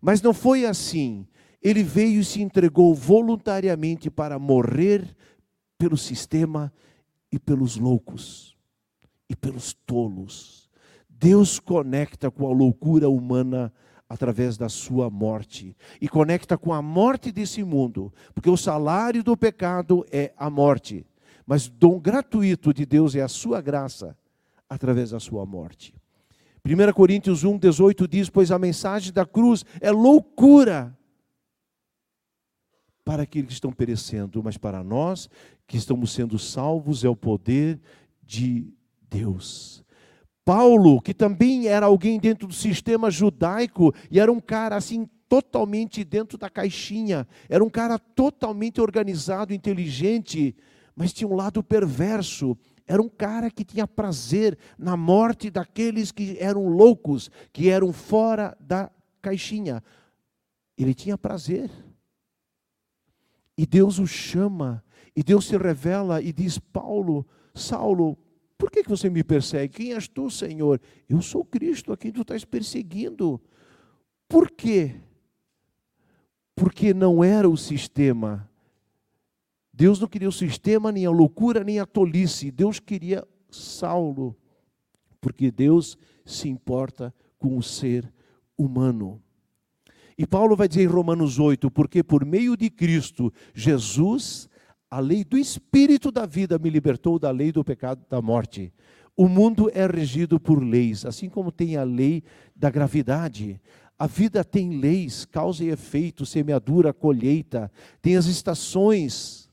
Mas 0.00 0.22
não 0.22 0.32
foi 0.32 0.64
assim. 0.64 1.26
Ele 1.62 1.82
veio 1.82 2.20
e 2.20 2.24
se 2.24 2.40
entregou 2.40 2.94
voluntariamente 2.94 4.10
para 4.10 4.38
morrer 4.38 5.14
pelo 5.78 5.96
sistema 5.96 6.72
e 7.30 7.38
pelos 7.38 7.76
loucos 7.76 8.56
e 9.28 9.36
pelos 9.36 9.72
tolos. 9.72 10.70
Deus 11.08 11.58
conecta 11.58 12.30
com 12.30 12.46
a 12.46 12.52
loucura 12.52 13.08
humana 13.08 13.72
através 14.08 14.56
da 14.56 14.68
sua 14.68 15.08
morte 15.08 15.76
e 16.00 16.08
conecta 16.08 16.58
com 16.58 16.72
a 16.72 16.82
morte 16.82 17.30
desse 17.30 17.62
mundo, 17.62 18.12
porque 18.34 18.50
o 18.50 18.56
salário 18.56 19.22
do 19.22 19.36
pecado 19.36 20.04
é 20.10 20.32
a 20.36 20.50
morte, 20.50 21.06
mas 21.46 21.66
o 21.66 21.70
dom 21.70 22.00
gratuito 22.00 22.74
de 22.74 22.84
Deus 22.84 23.14
é 23.14 23.20
a 23.20 23.28
sua 23.28 23.60
graça 23.60 24.16
através 24.68 25.10
da 25.10 25.20
sua 25.20 25.46
morte. 25.46 25.94
1 26.64 26.92
Coríntios 26.92 27.44
1, 27.44 27.58
18 27.58 28.08
diz: 28.08 28.28
Pois 28.28 28.50
a 28.50 28.58
mensagem 28.58 29.12
da 29.12 29.24
cruz 29.24 29.64
é 29.80 29.90
loucura 29.90 30.96
para 33.10 33.24
aqueles 33.24 33.48
que 33.48 33.54
estão 33.54 33.72
perecendo, 33.72 34.40
mas 34.40 34.56
para 34.56 34.84
nós 34.84 35.28
que 35.66 35.76
estamos 35.76 36.12
sendo 36.12 36.38
salvos 36.38 37.02
é 37.02 37.08
o 37.08 37.16
poder 37.16 37.80
de 38.22 38.72
Deus. 39.10 39.84
Paulo, 40.44 41.02
que 41.02 41.12
também 41.12 41.66
era 41.66 41.86
alguém 41.86 42.20
dentro 42.20 42.46
do 42.46 42.54
sistema 42.54 43.10
judaico 43.10 43.92
e 44.12 44.20
era 44.20 44.30
um 44.30 44.38
cara 44.38 44.76
assim 44.76 45.08
totalmente 45.28 46.04
dentro 46.04 46.38
da 46.38 46.48
caixinha, 46.48 47.26
era 47.48 47.64
um 47.64 47.68
cara 47.68 47.98
totalmente 47.98 48.80
organizado, 48.80 49.52
inteligente, 49.52 50.54
mas 50.94 51.12
tinha 51.12 51.26
um 51.26 51.34
lado 51.34 51.64
perverso. 51.64 52.56
Era 52.86 53.02
um 53.02 53.08
cara 53.08 53.50
que 53.50 53.64
tinha 53.64 53.88
prazer 53.88 54.56
na 54.78 54.96
morte 54.96 55.50
daqueles 55.50 56.12
que 56.12 56.36
eram 56.38 56.68
loucos, 56.68 57.28
que 57.52 57.68
eram 57.68 57.92
fora 57.92 58.56
da 58.60 58.88
caixinha. 59.20 59.82
Ele 60.78 60.94
tinha 60.94 61.18
prazer. 61.18 61.68
E 63.56 63.66
Deus 63.66 63.98
o 63.98 64.06
chama, 64.06 64.82
e 65.14 65.22
Deus 65.22 65.46
se 65.46 65.56
revela 65.56 66.22
e 66.22 66.32
diz: 66.32 66.58
Paulo, 66.58 67.26
Saulo, 67.54 68.16
por 68.56 68.70
que, 68.70 68.82
que 68.82 68.90
você 68.90 69.08
me 69.08 69.24
persegue? 69.24 69.74
Quem 69.74 69.92
és 69.94 70.06
tu, 70.06 70.30
Senhor? 70.30 70.80
Eu 71.08 71.22
sou 71.22 71.44
Cristo 71.44 71.92
a 71.92 71.96
quem 71.96 72.12
tu 72.12 72.20
estás 72.20 72.44
perseguindo. 72.44 73.40
Por 74.28 74.50
quê? 74.50 74.96
Porque 76.54 76.92
não 76.92 77.24
era 77.24 77.48
o 77.48 77.56
sistema. 77.56 78.50
Deus 79.72 79.98
não 79.98 80.06
queria 80.06 80.28
o 80.28 80.32
sistema, 80.32 80.92
nem 80.92 81.06
a 81.06 81.10
loucura, 81.10 81.64
nem 81.64 81.80
a 81.80 81.86
tolice. 81.86 82.50
Deus 82.50 82.78
queria 82.78 83.26
Saulo, 83.50 84.36
porque 85.20 85.50
Deus 85.50 85.96
se 86.24 86.48
importa 86.48 87.14
com 87.38 87.56
o 87.56 87.62
ser 87.62 88.12
humano. 88.58 89.22
E 90.20 90.26
Paulo 90.26 90.54
vai 90.54 90.68
dizer 90.68 90.82
em 90.82 90.86
Romanos 90.86 91.38
8: 91.38 91.70
porque 91.70 92.02
por 92.02 92.26
meio 92.26 92.54
de 92.54 92.68
Cristo, 92.68 93.32
Jesus, 93.54 94.50
a 94.90 95.00
lei 95.00 95.24
do 95.24 95.38
Espírito 95.38 96.12
da 96.12 96.26
vida 96.26 96.58
me 96.58 96.68
libertou 96.68 97.18
da 97.18 97.30
lei 97.30 97.50
do 97.50 97.64
pecado 97.64 98.04
da 98.06 98.20
morte. 98.20 98.70
O 99.16 99.26
mundo 99.26 99.70
é 99.72 99.86
regido 99.86 100.38
por 100.38 100.62
leis, 100.62 101.06
assim 101.06 101.30
como 101.30 101.50
tem 101.50 101.78
a 101.78 101.84
lei 101.84 102.22
da 102.54 102.68
gravidade. 102.68 103.58
A 103.98 104.06
vida 104.06 104.44
tem 104.44 104.78
leis, 104.78 105.24
causa 105.24 105.64
e 105.64 105.70
efeito, 105.70 106.26
semeadura, 106.26 106.92
colheita, 106.92 107.72
tem 108.02 108.14
as 108.14 108.26
estações, 108.26 109.48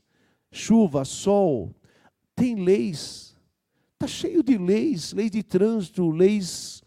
chuva, 0.52 1.02
sol, 1.06 1.74
tem 2.36 2.56
leis. 2.56 3.34
Está 3.94 4.06
cheio 4.06 4.42
de 4.42 4.58
leis, 4.58 5.14
leis 5.14 5.30
de 5.30 5.42
trânsito, 5.42 6.10
leis 6.10 6.84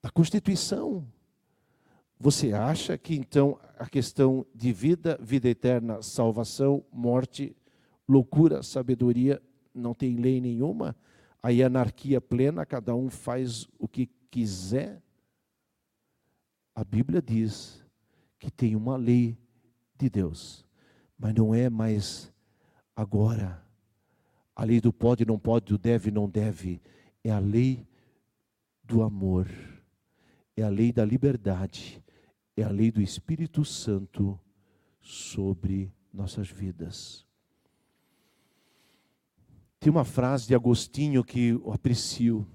da 0.00 0.10
Constituição. 0.10 1.11
Você 2.24 2.52
acha 2.52 2.96
que 2.96 3.16
então 3.16 3.58
a 3.76 3.84
questão 3.84 4.46
de 4.54 4.72
vida, 4.72 5.18
vida 5.20 5.48
eterna, 5.48 6.00
salvação, 6.02 6.84
morte, 6.92 7.56
loucura, 8.08 8.62
sabedoria, 8.62 9.42
não 9.74 9.92
tem 9.92 10.14
lei 10.14 10.40
nenhuma? 10.40 10.94
Aí 11.42 11.64
anarquia 11.64 12.20
plena, 12.20 12.64
cada 12.64 12.94
um 12.94 13.10
faz 13.10 13.66
o 13.76 13.88
que 13.88 14.08
quiser? 14.30 15.02
A 16.76 16.84
Bíblia 16.84 17.20
diz 17.20 17.84
que 18.38 18.52
tem 18.52 18.76
uma 18.76 18.96
lei 18.96 19.36
de 19.98 20.08
Deus, 20.08 20.64
mas 21.18 21.34
não 21.34 21.52
é 21.52 21.68
mais 21.68 22.32
agora. 22.94 23.66
A 24.54 24.62
lei 24.62 24.80
do 24.80 24.92
pode, 24.92 25.26
não 25.26 25.40
pode, 25.40 25.64
do 25.64 25.76
deve, 25.76 26.12
não 26.12 26.30
deve. 26.30 26.80
É 27.24 27.32
a 27.32 27.40
lei 27.40 27.84
do 28.84 29.02
amor, 29.02 29.48
é 30.56 30.62
a 30.62 30.68
lei 30.68 30.92
da 30.92 31.04
liberdade, 31.04 32.00
é 32.56 32.62
a 32.62 32.68
lei 32.68 32.90
do 32.90 33.00
Espírito 33.00 33.64
Santo 33.64 34.38
sobre 35.00 35.92
nossas 36.12 36.48
vidas. 36.48 37.26
Tem 39.80 39.90
uma 39.90 40.04
frase 40.04 40.46
de 40.46 40.54
Agostinho 40.54 41.24
que 41.24 41.48
eu 41.48 41.72
aprecio. 41.72 42.46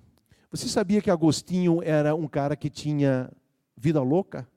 Você 0.49 0.67
sabia 0.67 1.01
que 1.01 1.09
Agostinho 1.09 1.81
era 1.83 2.15
um 2.15 2.27
cara 2.27 2.55
que 2.55 2.69
tinha 2.69 3.31
vida 3.75 4.01
louca? 4.01 4.47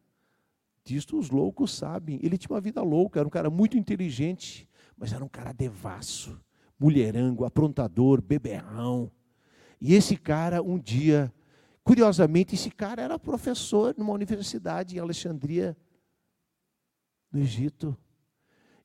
Disto 0.85 1.19
os 1.19 1.31
loucos 1.31 1.75
sabem. 1.75 2.21
Ele 2.23 2.39
tinha 2.39 2.55
uma 2.55 2.61
vida 2.61 2.83
louca, 2.83 3.19
era 3.19 3.27
um 3.27 3.31
cara 3.31 3.51
muito 3.51 3.77
inteligente, 3.77 4.69
mas 4.97 5.13
era 5.13 5.25
um 5.25 5.29
cara 5.29 5.53
devasso, 5.53 6.41
mulherango, 6.79 7.45
aprontador, 7.45 8.21
beberrão. 8.23 9.11
E 9.81 9.95
esse 9.95 10.17
cara, 10.17 10.63
um 10.63 10.79
dia, 10.79 11.33
Curiosamente, 11.83 12.55
esse 12.55 12.71
cara 12.71 13.03
era 13.03 13.19
professor 13.19 13.95
numa 13.97 14.13
universidade 14.13 14.97
em 14.97 14.99
Alexandria, 14.99 15.77
no 17.33 17.41
Egito. 17.41 17.97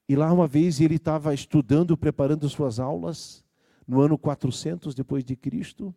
E 0.07 0.15
lá 0.15 0.31
uma 0.31 0.47
vez 0.47 0.79
ele 0.79 0.95
estava 0.95 1.33
estudando, 1.33 1.97
preparando 1.97 2.47
suas 2.47 2.79
aulas, 2.79 3.43
no 3.87 4.01
ano 4.01 4.17
400 4.17 4.93
depois 4.93 5.23
de 5.23 5.35
Cristo, 5.35 5.93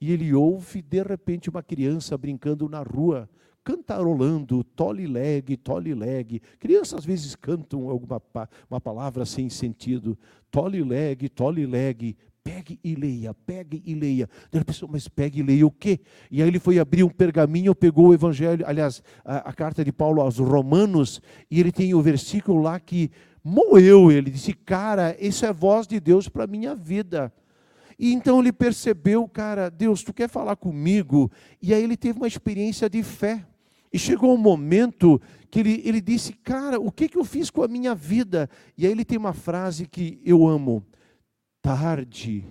e 0.00 0.10
ele 0.10 0.34
ouve 0.34 0.82
de 0.82 1.02
repente 1.02 1.48
uma 1.48 1.62
criança 1.62 2.18
brincando 2.18 2.68
na 2.68 2.82
rua, 2.82 3.28
cantarolando, 3.62 4.64
tole 4.64 5.06
leg, 5.06 5.56
tole 5.56 5.94
leg. 5.94 6.40
Crianças 6.58 7.00
às 7.00 7.04
vezes 7.04 7.36
cantam 7.36 7.88
alguma 7.88 8.20
uma 8.68 8.80
palavra 8.80 9.24
sem 9.24 9.48
sentido. 9.48 10.18
Tole 10.50 10.82
leg, 10.82 11.28
tole 11.28 11.66
leg. 11.66 12.16
Pegue 12.44 12.80
e 12.82 12.94
leia, 12.96 13.32
pegue 13.32 13.82
e 13.86 13.94
leia. 13.94 14.28
Ele 14.52 14.64
pensou, 14.64 14.88
mas 14.90 15.06
pegue 15.06 15.40
e 15.40 15.42
leia 15.42 15.66
o 15.66 15.70
quê? 15.70 16.00
E 16.30 16.42
aí 16.42 16.48
ele 16.48 16.58
foi 16.58 16.78
abrir 16.78 17.04
um 17.04 17.08
pergaminho, 17.08 17.74
pegou 17.74 18.08
o 18.08 18.14
evangelho, 18.14 18.66
aliás, 18.66 19.02
a, 19.24 19.50
a 19.50 19.52
carta 19.52 19.84
de 19.84 19.92
Paulo 19.92 20.20
aos 20.20 20.38
Romanos, 20.38 21.20
e 21.48 21.60
ele 21.60 21.70
tem 21.70 21.94
o 21.94 22.02
versículo 22.02 22.60
lá 22.60 22.80
que 22.80 23.10
moeu 23.44 24.10
ele. 24.10 24.30
Disse, 24.30 24.52
cara, 24.52 25.16
isso 25.20 25.46
é 25.46 25.52
voz 25.52 25.86
de 25.86 26.00
Deus 26.00 26.28
para 26.28 26.44
a 26.44 26.48
minha 26.48 26.74
vida. 26.74 27.32
E 27.98 28.12
então 28.12 28.40
ele 28.40 28.52
percebeu, 28.52 29.28
cara, 29.28 29.70
Deus, 29.70 30.02
tu 30.02 30.12
quer 30.12 30.28
falar 30.28 30.56
comigo? 30.56 31.30
E 31.60 31.72
aí 31.72 31.84
ele 31.84 31.96
teve 31.96 32.18
uma 32.18 32.26
experiência 32.26 32.90
de 32.90 33.02
fé. 33.02 33.46
E 33.92 33.98
chegou 33.98 34.34
um 34.34 34.38
momento 34.38 35.20
que 35.50 35.60
ele, 35.60 35.82
ele 35.84 36.00
disse, 36.00 36.32
cara, 36.32 36.80
o 36.80 36.90
que, 36.90 37.08
que 37.08 37.18
eu 37.18 37.24
fiz 37.24 37.50
com 37.50 37.62
a 37.62 37.68
minha 37.68 37.94
vida? 37.94 38.48
E 38.76 38.86
aí 38.86 38.92
ele 38.92 39.04
tem 39.04 39.18
uma 39.18 39.34
frase 39.34 39.86
que 39.86 40.20
eu 40.24 40.48
amo. 40.48 40.82
Tarde 41.62 42.44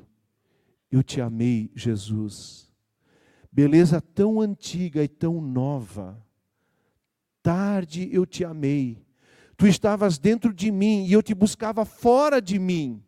eu 0.89 1.03
te 1.03 1.19
amei, 1.19 1.69
Jesus. 1.75 2.73
Beleza 3.51 3.99
tão 3.99 4.39
antiga 4.39 5.03
e 5.03 5.07
tão 5.09 5.41
nova. 5.41 6.25
Tarde 7.43 8.09
eu 8.11 8.25
te 8.25 8.45
amei. 8.45 9.05
Tu 9.57 9.67
estavas 9.67 10.17
dentro 10.17 10.53
de 10.53 10.71
mim 10.71 11.05
e 11.05 11.11
eu 11.11 11.21
te 11.21 11.35
buscava 11.35 11.83
fora 11.83 12.41
de 12.41 12.57
mim. 12.57 13.03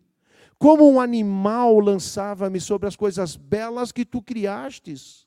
Como 0.60 0.90
um 0.90 1.00
animal 1.00 1.80
lançava-me 1.80 2.60
sobre 2.60 2.88
as 2.88 2.96
coisas 2.96 3.38
belas 3.38 3.92
que 3.92 4.06
tu 4.06 4.22
criastes. 4.22 5.26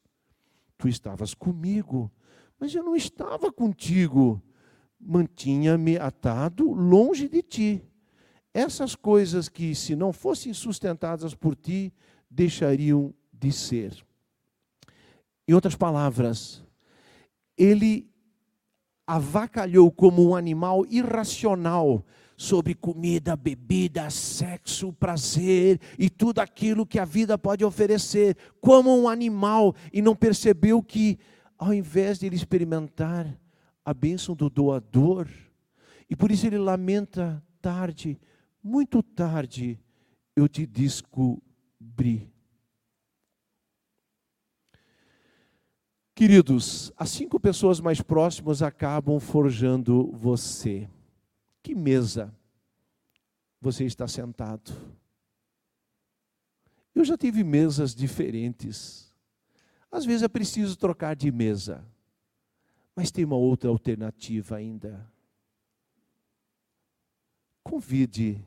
Tu 0.77 0.89
estavas 0.89 1.33
comigo, 1.33 2.13
mas 2.61 2.75
eu 2.75 2.83
não 2.83 2.95
estava 2.95 3.51
contigo. 3.51 4.43
Mantinha-me 5.01 5.97
atado 5.99 6.71
longe 6.71 7.29
de 7.29 7.43
ti. 7.43 7.83
Essas 8.57 8.95
coisas 8.95 9.51
que, 9.51 9.75
se 9.75 9.95
não 9.95 10.15
fossem 10.15 10.55
sustentadas 10.55 11.35
por 11.35 11.55
ti, 11.55 11.93
deixariam 12.31 13.13
de 13.31 13.53
ser. 13.53 14.03
Em 15.47 15.53
outras 15.53 15.75
palavras, 15.75 16.65
ele 17.55 18.09
avacalhou 19.07 19.93
como 19.93 20.27
um 20.27 20.35
animal 20.35 20.87
irracional 20.87 22.03
sobre 22.35 22.75
comida, 22.75 23.37
bebida, 23.37 24.09
sexo, 24.09 24.91
prazer 24.91 25.79
e 25.99 26.09
tudo 26.09 26.39
aquilo 26.39 26.87
que 26.87 26.99
a 26.99 27.05
vida 27.05 27.37
pode 27.37 27.63
oferecer, 27.63 28.39
como 28.59 28.99
um 28.99 29.07
animal, 29.07 29.75
e 29.93 30.01
não 30.01 30.17
percebeu 30.17 30.83
que, 30.83 31.19
ao 31.59 31.75
invés 31.75 32.19
de 32.19 32.25
ele 32.25 32.37
experimentar 32.37 33.39
a 33.85 33.93
bênção 33.93 34.35
do 34.35 34.49
doador, 34.49 35.29
e 36.09 36.17
por 36.17 36.31
isso 36.31 36.47
ele 36.47 36.57
lamenta 36.57 37.45
tarde, 37.61 38.19
muito 38.67 39.01
tarde, 39.01 39.79
eu 40.35 40.49
te 40.49 40.67
descobri. 40.67 42.29
Queridos, 46.17 46.93
as 46.97 47.11
cinco 47.11 47.39
pessoas 47.39 47.79
mais 47.79 48.03
próximas 48.03 48.63
acabam 48.63 49.21
forjando 49.21 50.11
você. 50.13 50.91
Que 51.63 51.77
mesa 51.77 52.35
você 53.61 53.85
está 53.85 54.09
sentado? 54.09 54.73
Eu 56.93 57.05
já 57.05 57.17
tive 57.17 57.45
mesas 57.45 57.95
diferentes. 57.95 59.15
Às 59.93 60.05
vezes 60.05 60.25
é 60.25 60.29
preciso 60.29 60.77
trocar 60.77 61.15
de 61.15 61.31
mesa, 61.31 61.87
mas 62.97 63.13
tem 63.13 63.25
uma 63.25 63.37
outra 63.37 63.71
alternativa 63.71 64.57
ainda. 64.57 65.09
Convide 67.63 68.45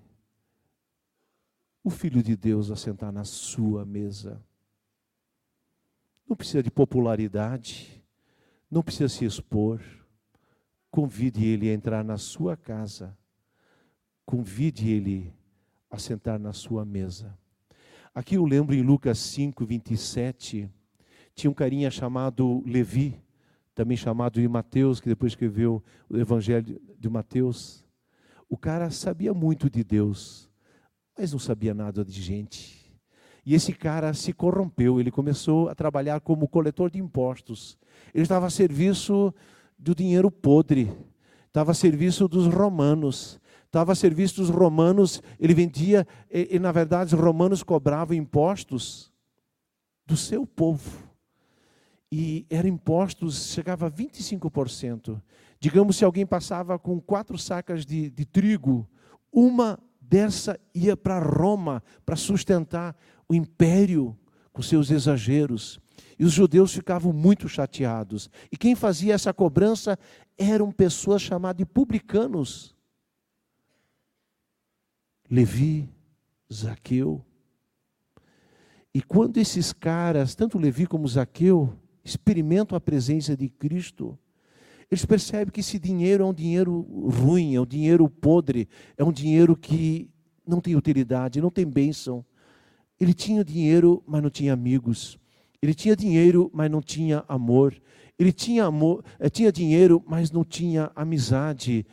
o 1.84 1.90
Filho 1.90 2.22
de 2.22 2.36
Deus 2.36 2.72
a 2.72 2.76
sentar 2.76 3.12
na 3.12 3.24
sua 3.24 3.86
mesa. 3.86 4.44
Não 6.28 6.36
precisa 6.36 6.62
de 6.62 6.70
popularidade, 6.70 8.04
não 8.70 8.84
precisa 8.84 9.10
se 9.10 9.26
expor 9.26 9.82
convide 10.92 11.46
ele 11.46 11.70
a 11.70 11.74
entrar 11.74 12.04
na 12.04 12.18
sua 12.18 12.58
casa, 12.58 13.18
convide 14.26 14.90
ele 14.90 15.34
a 15.90 15.98
sentar 15.98 16.40
na 16.40 16.54
sua 16.54 16.86
mesa. 16.86 17.38
Aqui 18.14 18.36
eu 18.36 18.46
lembro 18.46 18.76
em 18.76 18.82
Lucas 18.82 19.20
5, 19.20 19.66
27, 19.66 20.70
tinha 21.36 21.50
um 21.50 21.54
carinha 21.54 21.90
chamado 21.92 22.64
Levi, 22.66 23.22
também 23.74 23.96
chamado 23.96 24.42
de 24.42 24.48
Mateus, 24.48 25.00
que 25.00 25.08
depois 25.08 25.32
escreveu 25.32 25.84
o 26.10 26.18
Evangelho 26.18 26.82
de 26.98 27.10
Mateus. 27.10 27.86
O 28.50 28.58
cara 28.58 28.90
sabia 28.90 29.34
muito 29.34 29.70
de 29.70 29.84
Deus, 29.84 30.49
mas 31.20 31.34
não 31.34 31.40
sabia 31.40 31.74
nada 31.74 32.06
de 32.06 32.22
gente. 32.22 32.90
E 33.46 33.54
esse 33.54 33.74
cara 33.74 34.14
se 34.14 34.32
corrompeu, 34.32 35.02
ele 35.02 35.12
começou 35.12 35.68
a 35.68 35.76
trabalhar 35.76 36.22
como 36.22 36.48
coletor 36.48 36.90
de 36.90 36.98
impostos. 36.98 37.78
Ele 38.14 38.24
estava 38.24 38.48
a 38.48 38.50
serviço 38.50 39.34
do 39.78 39.94
dinheiro 39.94 40.32
podre, 40.32 40.90
estava 41.46 41.72
a 41.72 41.74
serviço 41.74 42.26
dos 42.26 42.48
romanos. 42.48 43.38
Estava 43.66 43.92
a 43.92 43.96
serviço 43.96 44.38
dos 44.38 44.50
romanos, 44.50 45.22
ele 45.40 45.54
vendia, 45.54 46.08
e, 46.32 46.56
e 46.56 46.60
na 46.60 46.72
verdade 46.72 47.14
os 47.14 47.22
romanos 47.22 47.62
cobravam 47.62 48.16
impostos 48.16 49.12
do 50.08 50.18
seu 50.18 50.48
povo. 50.48 51.04
E 52.12 52.48
eram 52.50 52.70
impostos, 52.70 53.52
chegava 53.54 53.86
a 53.86 53.92
25%. 53.92 55.22
Digamos, 55.60 55.98
se 55.98 56.06
alguém 56.06 56.26
passava 56.26 56.80
com 56.80 57.00
quatro 57.00 57.38
sacas 57.38 57.86
de, 57.86 58.10
de 58.10 58.26
trigo, 58.26 58.90
uma 59.32 59.78
dessa 60.10 60.60
ia 60.74 60.98
para 60.98 61.20
Roma 61.20 61.84
para 62.06 62.16
sustentar 62.16 62.96
o 63.28 63.36
império 63.36 64.18
com 64.52 64.62
seus 64.62 64.90
exageros. 64.90 65.80
E 66.18 66.26
os 66.26 66.34
judeus 66.34 66.74
ficavam 66.74 67.14
muito 67.14 67.48
chateados. 67.48 68.30
E 68.52 68.58
quem 68.58 68.76
fazia 68.76 69.14
essa 69.14 69.34
cobrança 69.34 69.98
eram 70.38 70.72
pessoas 70.72 71.22
chamadas 71.22 71.58
de 71.60 71.66
publicanos. 71.66 72.76
Levi, 75.30 75.88
Zaqueu. 76.52 77.24
E 78.94 79.02
quando 79.02 79.38
esses 79.38 79.72
caras, 79.72 80.34
tanto 80.34 80.58
Levi 80.58 80.88
como 80.88 81.08
Zaqueu, 81.08 81.78
experimentam 82.04 82.76
a 82.76 82.82
presença 82.82 83.38
de 83.38 83.48
Cristo, 83.48 84.18
eles 84.92 85.06
percebem 85.06 85.52
que 85.52 85.60
esse 85.60 85.78
dinheiro 85.78 86.24
é 86.24 86.26
um 86.26 86.34
dinheiro 86.34 86.82
ruim, 86.82 87.56
é 87.56 87.62
um 87.62 87.66
dinheiro 87.66 88.10
podre, 88.10 88.68
é 88.98 89.04
um 89.04 89.12
dinheiro 89.12 89.56
que 89.56 90.10
não 90.46 90.60
tem 90.60 90.76
utilidade, 90.76 91.42
não 91.42 91.52
tem 91.52 91.66
bênção. 91.66 92.26
Ele 93.00 93.14
tinha 93.14 93.44
dinheiro, 93.44 94.04
mas 94.08 94.22
não 94.22 94.30
tinha 94.30 94.52
amigos. 94.52 95.20
Ele 95.62 95.74
tinha 95.74 95.96
dinheiro, 95.96 96.50
mas 96.54 96.72
não 96.72 96.82
tinha 96.82 97.24
amor. 97.28 97.80
Ele 98.18 98.34
tinha 98.34 98.66
amor, 98.66 99.04
eh, 99.20 99.30
tinha 99.30 99.52
dinheiro, 99.52 100.04
mas 100.08 100.32
não 100.32 100.44
tinha 100.44 100.92
amizade. 100.96 101.86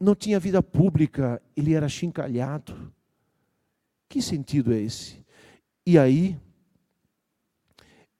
Não 0.00 0.14
tinha 0.14 0.40
vida 0.40 0.62
pública, 0.62 1.42
ele 1.56 1.74
era 1.74 1.88
chincalhado. 1.88 2.92
Que 4.08 4.22
sentido 4.22 4.72
é 4.72 4.80
esse? 4.80 5.22
E 5.84 5.98
aí, 5.98 6.36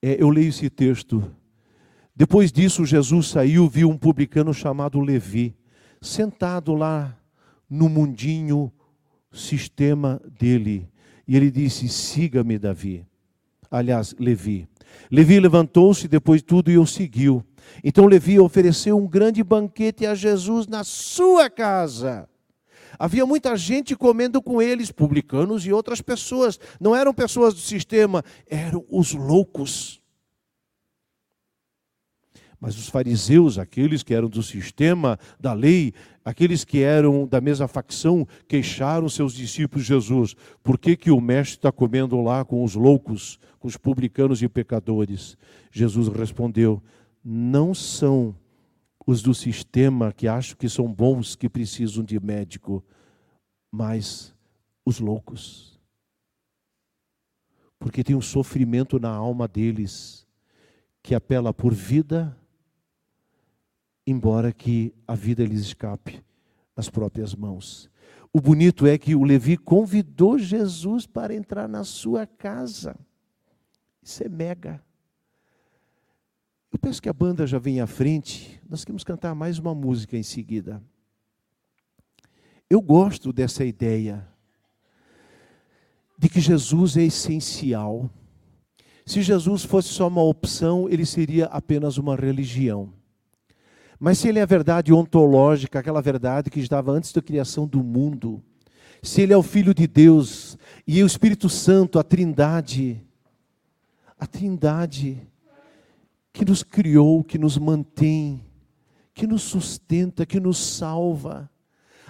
é, 0.01 0.21
eu 0.21 0.29
leio 0.29 0.49
esse 0.49 0.69
texto. 0.69 1.23
Depois 2.15 2.51
disso, 2.51 2.85
Jesus 2.85 3.27
saiu, 3.27 3.67
viu 3.67 3.89
um 3.89 3.97
publicano 3.97 4.53
chamado 4.53 4.99
Levi, 4.99 5.55
sentado 6.01 6.73
lá 6.73 7.17
no 7.69 7.87
mundinho 7.87 8.71
sistema 9.31 10.21
dele. 10.39 10.89
E 11.27 11.35
ele 11.35 11.49
disse: 11.49 11.87
Siga-me, 11.87 12.59
Davi. 12.59 13.05
Aliás, 13.69 14.13
Levi. 14.19 14.67
Levi 15.09 15.39
levantou-se 15.39 16.07
depois 16.07 16.41
de 16.41 16.47
tudo 16.47 16.69
e 16.69 16.77
o 16.77 16.85
seguiu. 16.85 17.43
Então 17.83 18.05
Levi 18.05 18.39
ofereceu 18.39 18.97
um 18.97 19.07
grande 19.07 19.41
banquete 19.43 20.05
a 20.05 20.13
Jesus 20.13 20.67
na 20.67 20.83
sua 20.83 21.49
casa. 21.49 22.27
Havia 22.99 23.25
muita 23.25 23.55
gente 23.55 23.95
comendo 23.95 24.41
com 24.41 24.61
eles, 24.61 24.91
publicanos 24.91 25.65
e 25.65 25.71
outras 25.71 26.01
pessoas. 26.01 26.59
Não 26.79 26.93
eram 26.93 27.13
pessoas 27.13 27.53
do 27.53 27.61
sistema, 27.61 28.23
eram 28.45 28.85
os 28.89 29.13
loucos. 29.13 30.00
Mas 32.61 32.77
os 32.77 32.87
fariseus, 32.87 33.57
aqueles 33.57 34.03
que 34.03 34.13
eram 34.13 34.29
do 34.29 34.43
sistema 34.43 35.17
da 35.39 35.51
lei, 35.51 35.95
aqueles 36.23 36.63
que 36.63 36.83
eram 36.83 37.25
da 37.25 37.41
mesma 37.41 37.67
facção, 37.67 38.27
queixaram 38.47 39.09
seus 39.09 39.33
discípulos 39.33 39.83
Jesus: 39.83 40.35
por 40.61 40.77
que, 40.77 40.95
que 40.95 41.09
o 41.09 41.19
mestre 41.19 41.57
está 41.57 41.71
comendo 41.71 42.21
lá 42.21 42.45
com 42.45 42.63
os 42.63 42.75
loucos, 42.75 43.39
com 43.57 43.67
os 43.67 43.77
publicanos 43.77 44.43
e 44.43 44.47
pecadores? 44.47 45.35
Jesus 45.71 46.07
respondeu: 46.07 46.79
não 47.25 47.73
são 47.73 48.35
os 49.07 49.23
do 49.23 49.33
sistema 49.33 50.13
que 50.13 50.27
acham 50.27 50.55
que 50.55 50.69
são 50.69 50.87
bons, 50.87 51.35
que 51.35 51.49
precisam 51.49 52.03
de 52.03 52.19
médico, 52.19 52.83
mas 53.71 54.35
os 54.85 54.99
loucos. 54.99 55.79
Porque 57.79 58.03
tem 58.03 58.15
um 58.15 58.21
sofrimento 58.21 58.99
na 58.99 59.09
alma 59.09 59.47
deles 59.47 60.27
que 61.01 61.15
apela 61.15 61.51
por 61.51 61.73
vida 61.73 62.37
embora 64.05 64.51
que 64.51 64.93
a 65.07 65.15
vida 65.15 65.43
lhes 65.43 65.61
escape 65.61 66.23
nas 66.75 66.89
próprias 66.89 67.35
mãos. 67.35 67.89
O 68.33 68.39
bonito 68.39 68.87
é 68.87 68.97
que 68.97 69.13
o 69.13 69.23
Levi 69.23 69.57
convidou 69.57 70.39
Jesus 70.39 71.05
para 71.05 71.33
entrar 71.33 71.67
na 71.67 71.83
sua 71.83 72.25
casa. 72.25 72.95
Isso 74.01 74.23
é 74.23 74.29
mega. 74.29 74.81
Eu 76.71 76.79
peço 76.79 77.01
que 77.01 77.09
a 77.09 77.13
banda 77.13 77.45
já 77.45 77.59
venha 77.59 77.83
à 77.83 77.87
frente. 77.87 78.61
Nós 78.69 78.85
queremos 78.85 79.03
cantar 79.03 79.35
mais 79.35 79.59
uma 79.59 79.75
música 79.75 80.17
em 80.17 80.23
seguida. 80.23 80.81
Eu 82.69 82.81
gosto 82.81 83.33
dessa 83.33 83.65
ideia 83.65 84.25
de 86.17 86.29
que 86.29 86.39
Jesus 86.39 86.95
é 86.95 87.03
essencial. 87.03 88.09
Se 89.05 89.21
Jesus 89.21 89.65
fosse 89.65 89.89
só 89.89 90.07
uma 90.07 90.23
opção, 90.23 90.87
ele 90.87 91.05
seria 91.05 91.47
apenas 91.47 91.97
uma 91.97 92.15
religião. 92.15 92.93
Mas 94.03 94.17
se 94.17 94.27
ele 94.27 94.39
é 94.39 94.41
a 94.41 94.47
verdade 94.47 94.91
ontológica, 94.91 95.77
aquela 95.77 96.01
verdade 96.01 96.49
que 96.49 96.59
estava 96.59 96.91
antes 96.91 97.13
da 97.13 97.21
criação 97.21 97.67
do 97.67 97.83
mundo, 97.83 98.41
se 99.03 99.21
ele 99.21 99.31
é 99.31 99.37
o 99.37 99.43
Filho 99.43 99.75
de 99.75 99.85
Deus 99.85 100.57
e 100.87 101.03
o 101.03 101.05
Espírito 101.05 101.47
Santo, 101.47 101.99
a 101.99 102.03
Trindade, 102.03 102.99
a 104.17 104.25
Trindade 104.25 105.21
que 106.33 106.43
nos 106.43 106.63
criou, 106.63 107.23
que 107.23 107.37
nos 107.37 107.59
mantém, 107.59 108.43
que 109.13 109.27
nos 109.27 109.43
sustenta, 109.43 110.25
que 110.25 110.39
nos 110.39 110.57
salva, 110.57 111.47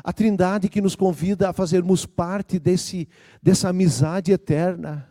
a 0.01 0.13
Trindade 0.13 0.69
que 0.69 0.79
nos 0.79 0.95
convida 0.95 1.49
a 1.49 1.53
fazermos 1.53 2.05
parte 2.05 2.57
desse, 2.57 3.05
dessa 3.43 3.67
amizade 3.67 4.31
eterna. 4.31 5.09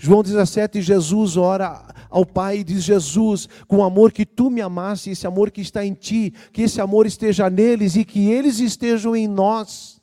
João 0.00 0.22
17, 0.22 0.80
Jesus 0.80 1.36
ora 1.36 1.82
ao 2.08 2.24
Pai 2.24 2.58
e 2.58 2.64
diz: 2.64 2.84
Jesus, 2.84 3.48
com 3.66 3.78
o 3.78 3.82
amor 3.82 4.12
que 4.12 4.24
tu 4.24 4.48
me 4.48 4.60
amaste, 4.60 5.10
esse 5.10 5.26
amor 5.26 5.50
que 5.50 5.60
está 5.60 5.84
em 5.84 5.92
ti, 5.92 6.32
que 6.52 6.62
esse 6.62 6.80
amor 6.80 7.04
esteja 7.04 7.50
neles 7.50 7.96
e 7.96 8.04
que 8.04 8.30
eles 8.30 8.60
estejam 8.60 9.16
em 9.16 9.26
nós. 9.26 10.00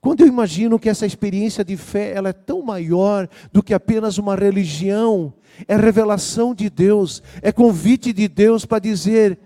Quando 0.00 0.20
eu 0.20 0.28
imagino 0.28 0.78
que 0.78 0.88
essa 0.88 1.06
experiência 1.06 1.64
de 1.64 1.76
fé 1.76 2.12
ela 2.14 2.28
é 2.28 2.32
tão 2.32 2.62
maior 2.62 3.26
do 3.52 3.62
que 3.62 3.74
apenas 3.74 4.16
uma 4.16 4.36
religião, 4.36 5.32
é 5.66 5.74
revelação 5.76 6.54
de 6.54 6.70
Deus, 6.70 7.20
é 7.42 7.50
convite 7.50 8.12
de 8.12 8.28
Deus 8.28 8.64
para 8.64 8.78
dizer: 8.78 9.40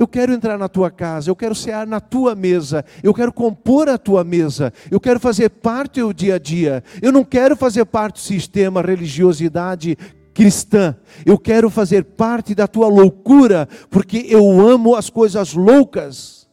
eu 0.00 0.08
quero 0.08 0.32
entrar 0.32 0.56
na 0.56 0.66
tua 0.66 0.90
casa, 0.90 1.30
eu 1.30 1.36
quero 1.36 1.54
cear 1.54 1.86
na 1.86 2.00
tua 2.00 2.34
mesa, 2.34 2.82
eu 3.02 3.12
quero 3.12 3.30
compor 3.30 3.86
a 3.86 3.98
tua 3.98 4.24
mesa, 4.24 4.72
eu 4.90 4.98
quero 4.98 5.20
fazer 5.20 5.50
parte 5.50 6.00
do 6.00 6.14
dia 6.14 6.36
a 6.36 6.38
dia. 6.38 6.82
Eu 7.02 7.12
não 7.12 7.22
quero 7.22 7.54
fazer 7.54 7.84
parte 7.84 8.14
do 8.14 8.20
sistema 8.20 8.80
religiosidade 8.80 9.98
cristã. 10.32 10.96
Eu 11.26 11.36
quero 11.36 11.68
fazer 11.68 12.02
parte 12.02 12.54
da 12.54 12.66
tua 12.66 12.88
loucura, 12.88 13.68
porque 13.90 14.24
eu 14.26 14.58
amo 14.58 14.94
as 14.94 15.10
coisas 15.10 15.52
loucas. 15.52 16.48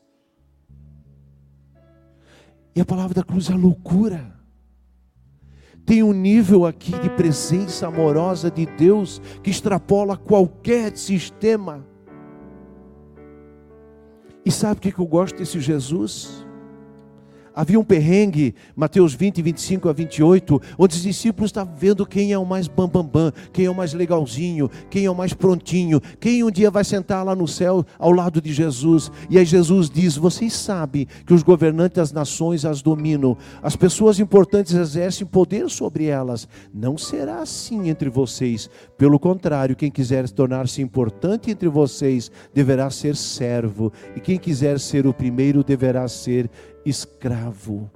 E 2.75 2.81
a 2.81 2.85
palavra 2.85 3.13
da 3.13 3.23
cruz 3.23 3.49
é 3.49 3.55
loucura. 3.55 4.35
Tem 5.85 6.03
um 6.03 6.11
nível 6.11 6.65
aqui 6.65 6.99
de 6.99 7.09
presença 7.11 7.87
amorosa 7.87 8.51
de 8.51 8.65
Deus 8.65 9.21
que 9.41 9.49
extrapola 9.49 10.17
qualquer 10.17 10.97
sistema. 10.97 11.85
E 14.47 14.51
sabe 14.51 14.77
o 14.77 14.93
que 14.93 14.97
eu 14.97 15.05
gosto 15.05 15.35
desse 15.35 15.59
Jesus? 15.59 16.46
Havia 17.57 17.79
um 17.79 17.83
perrengue, 17.83 18.53
Mateus 18.75 19.15
20, 19.15 19.41
25 19.41 19.89
a 19.89 19.91
28, 19.91 20.61
onde 20.77 20.95
os 20.95 21.01
discípulos 21.01 21.49
estavam 21.49 21.73
vendo 21.75 22.05
quem 22.05 22.31
é 22.31 22.37
o 22.37 22.45
mais 22.45 22.67
bambambam, 22.67 23.03
bam, 23.03 23.31
bam, 23.31 23.33
quem 23.51 23.65
é 23.65 23.69
o 23.71 23.73
mais 23.73 23.95
legalzinho, 23.95 24.69
quem 24.91 25.05
é 25.05 25.09
o 25.09 25.15
mais 25.15 25.33
prontinho, 25.33 25.99
quem 26.19 26.43
um 26.43 26.51
dia 26.51 26.69
vai 26.69 26.83
sentar 26.83 27.25
lá 27.25 27.35
no 27.35 27.47
céu 27.47 27.83
ao 27.97 28.11
lado 28.11 28.39
de 28.39 28.53
Jesus. 28.53 29.11
E 29.27 29.39
aí 29.39 29.43
Jesus 29.43 29.89
diz: 29.89 30.15
Vocês 30.15 30.53
sabem 30.53 31.07
que 31.25 31.33
os 31.33 31.41
governantes 31.41 31.95
das 31.95 32.11
nações 32.11 32.63
as 32.63 32.83
dominam, 32.83 33.35
as 33.63 33.75
pessoas 33.75 34.19
importantes 34.19 34.75
exercem 34.75 35.25
poder 35.25 35.67
sobre 35.67 36.05
elas. 36.05 36.47
Não 36.71 36.95
será 36.95 37.39
assim 37.39 37.89
entre 37.89 38.07
vocês. 38.07 38.69
Pelo 38.99 39.17
contrário, 39.17 39.75
quem 39.75 39.89
quiser 39.89 40.29
tornar-se 40.29 40.79
importante 40.79 41.49
entre 41.49 41.67
vocês 41.67 42.29
deverá 42.53 42.91
ser 42.91 43.15
servo, 43.15 43.91
e 44.15 44.19
quem 44.19 44.37
quiser 44.37 44.79
ser 44.79 45.07
o 45.07 45.13
primeiro 45.13 45.63
deverá 45.63 46.07
ser 46.07 46.51
escravo, 46.89 47.89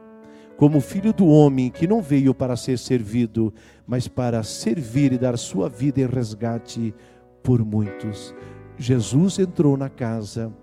como 0.57 0.79
filho 0.79 1.11
do 1.11 1.27
homem 1.27 1.69
que 1.69 1.87
não 1.87 2.01
veio 2.01 2.33
para 2.33 2.55
ser 2.55 2.77
servido, 2.77 3.53
mas 3.87 4.07
para 4.07 4.43
servir 4.43 5.13
e 5.13 5.17
dar 5.17 5.37
sua 5.37 5.67
vida 5.67 6.01
em 6.01 6.05
resgate 6.05 6.93
por 7.41 7.63
muitos. 7.65 8.35
Jesus 8.77 9.39
entrou 9.39 9.75
na 9.75 9.89
casa 9.89 10.53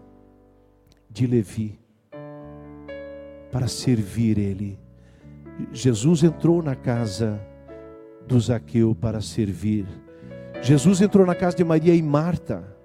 de 1.10 1.26
Levi 1.26 1.78
para 3.50 3.66
servir 3.66 4.38
ele. 4.38 4.78
Jesus 5.72 6.22
entrou 6.22 6.62
na 6.62 6.76
casa 6.76 7.40
do 8.26 8.38
Zaqueu 8.38 8.94
para 8.94 9.20
servir. 9.20 9.86
Jesus 10.60 11.00
entrou 11.00 11.26
na 11.26 11.34
casa 11.34 11.56
de 11.56 11.64
Maria 11.64 11.94
e 11.94 12.02
Marta 12.02 12.76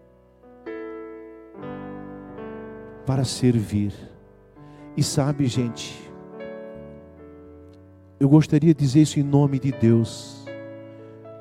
para 3.05 3.23
servir. 3.23 3.93
E 4.95 5.01
sabe, 5.01 5.47
gente, 5.47 6.11
eu 8.19 8.29
gostaria 8.29 8.73
de 8.73 8.79
dizer 8.79 9.01
isso 9.01 9.19
em 9.19 9.23
nome 9.23 9.59
de 9.59 9.71
Deus. 9.71 10.45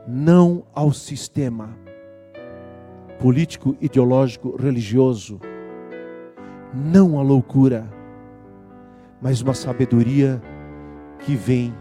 Não 0.06 0.64
ao 0.74 0.92
sistema 0.92 1.70
político, 3.20 3.76
ideológico, 3.80 4.56
religioso. 4.56 5.38
Não 6.74 7.20
à 7.20 7.22
loucura, 7.22 7.86
mas 9.20 9.42
uma 9.42 9.54
sabedoria 9.54 10.42
que 11.20 11.36
vem 11.36 11.72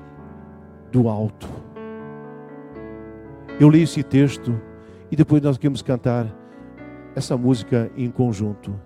do 0.92 1.08
alto. 1.08 1.50
Eu 3.60 3.70
leio 3.70 3.86
esse 3.86 4.04
texto 4.04 4.60
e 5.10 5.16
depois 5.16 5.42
nós 5.42 5.58
queremos 5.58 5.82
cantar 5.82 6.28
essa 7.16 7.36
música 7.38 7.92
em 7.98 8.12
conjunto. 8.12 8.80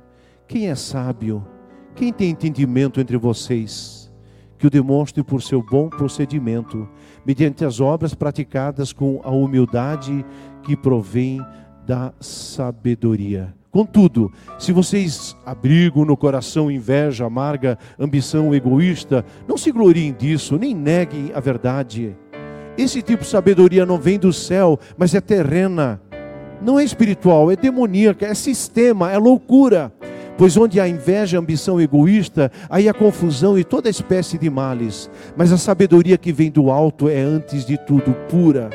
Quem 0.47 0.69
é 0.69 0.75
sábio? 0.75 1.45
Quem 1.95 2.11
tem 2.11 2.31
entendimento 2.31 2.99
entre 2.99 3.15
vocês, 3.15 4.11
que 4.57 4.67
o 4.67 4.69
demonstre 4.69 5.23
por 5.23 5.41
seu 5.41 5.63
bom 5.63 5.87
procedimento, 5.87 6.87
mediante 7.25 7.63
as 7.63 7.79
obras 7.79 8.13
praticadas 8.13 8.91
com 8.91 9.21
a 9.23 9.29
humildade 9.29 10.25
que 10.63 10.75
provém 10.75 11.39
da 11.87 12.13
sabedoria. 12.19 13.53
Contudo, 13.71 14.29
se 14.59 14.73
vocês 14.73 15.37
abrigam 15.45 16.03
no 16.03 16.17
coração 16.17 16.69
inveja 16.69 17.25
amarga, 17.25 17.77
ambição 17.97 18.53
egoísta, 18.53 19.23
não 19.47 19.57
se 19.57 19.71
gloriem 19.71 20.13
disso, 20.13 20.57
nem 20.57 20.75
neguem 20.75 21.31
a 21.33 21.39
verdade. 21.39 22.13
Esse 22.77 23.01
tipo 23.01 23.23
de 23.23 23.29
sabedoria 23.29 23.85
não 23.85 23.97
vem 23.97 24.19
do 24.19 24.33
céu, 24.33 24.77
mas 24.97 25.15
é 25.15 25.21
terrena. 25.21 26.01
Não 26.61 26.77
é 26.77 26.83
espiritual, 26.83 27.49
é 27.51 27.55
demoníaca, 27.55 28.25
é 28.25 28.33
sistema, 28.33 29.11
é 29.11 29.17
loucura. 29.17 29.93
Pois 30.37 30.57
onde 30.57 30.81
há 30.81 30.87
inveja, 30.87 31.39
ambição 31.39 31.79
egoísta, 31.79 32.51
aí 32.69 32.89
há 32.89 32.93
confusão 32.93 33.57
e 33.57 33.63
toda 33.63 33.89
espécie 33.89 34.37
de 34.37 34.49
males. 34.49 35.09
Mas 35.35 35.51
a 35.51 35.57
sabedoria 35.57 36.17
que 36.17 36.33
vem 36.33 36.51
do 36.51 36.69
alto 36.69 37.07
é 37.07 37.21
antes 37.21 37.65
de 37.65 37.77
tudo 37.77 38.13
pura, 38.29 38.69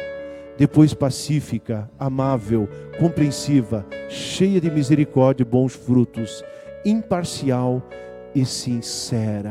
depois 0.57 0.94
pacífica, 0.94 1.88
amável, 1.99 2.68
compreensiva, 2.99 3.87
cheia 4.09 4.61
de 4.61 4.70
misericórdia 4.70 5.42
e 5.42 5.46
bons 5.46 5.75
frutos, 5.75 6.42
imparcial 6.85 7.83
e 8.35 8.44
sincera. 8.46 9.49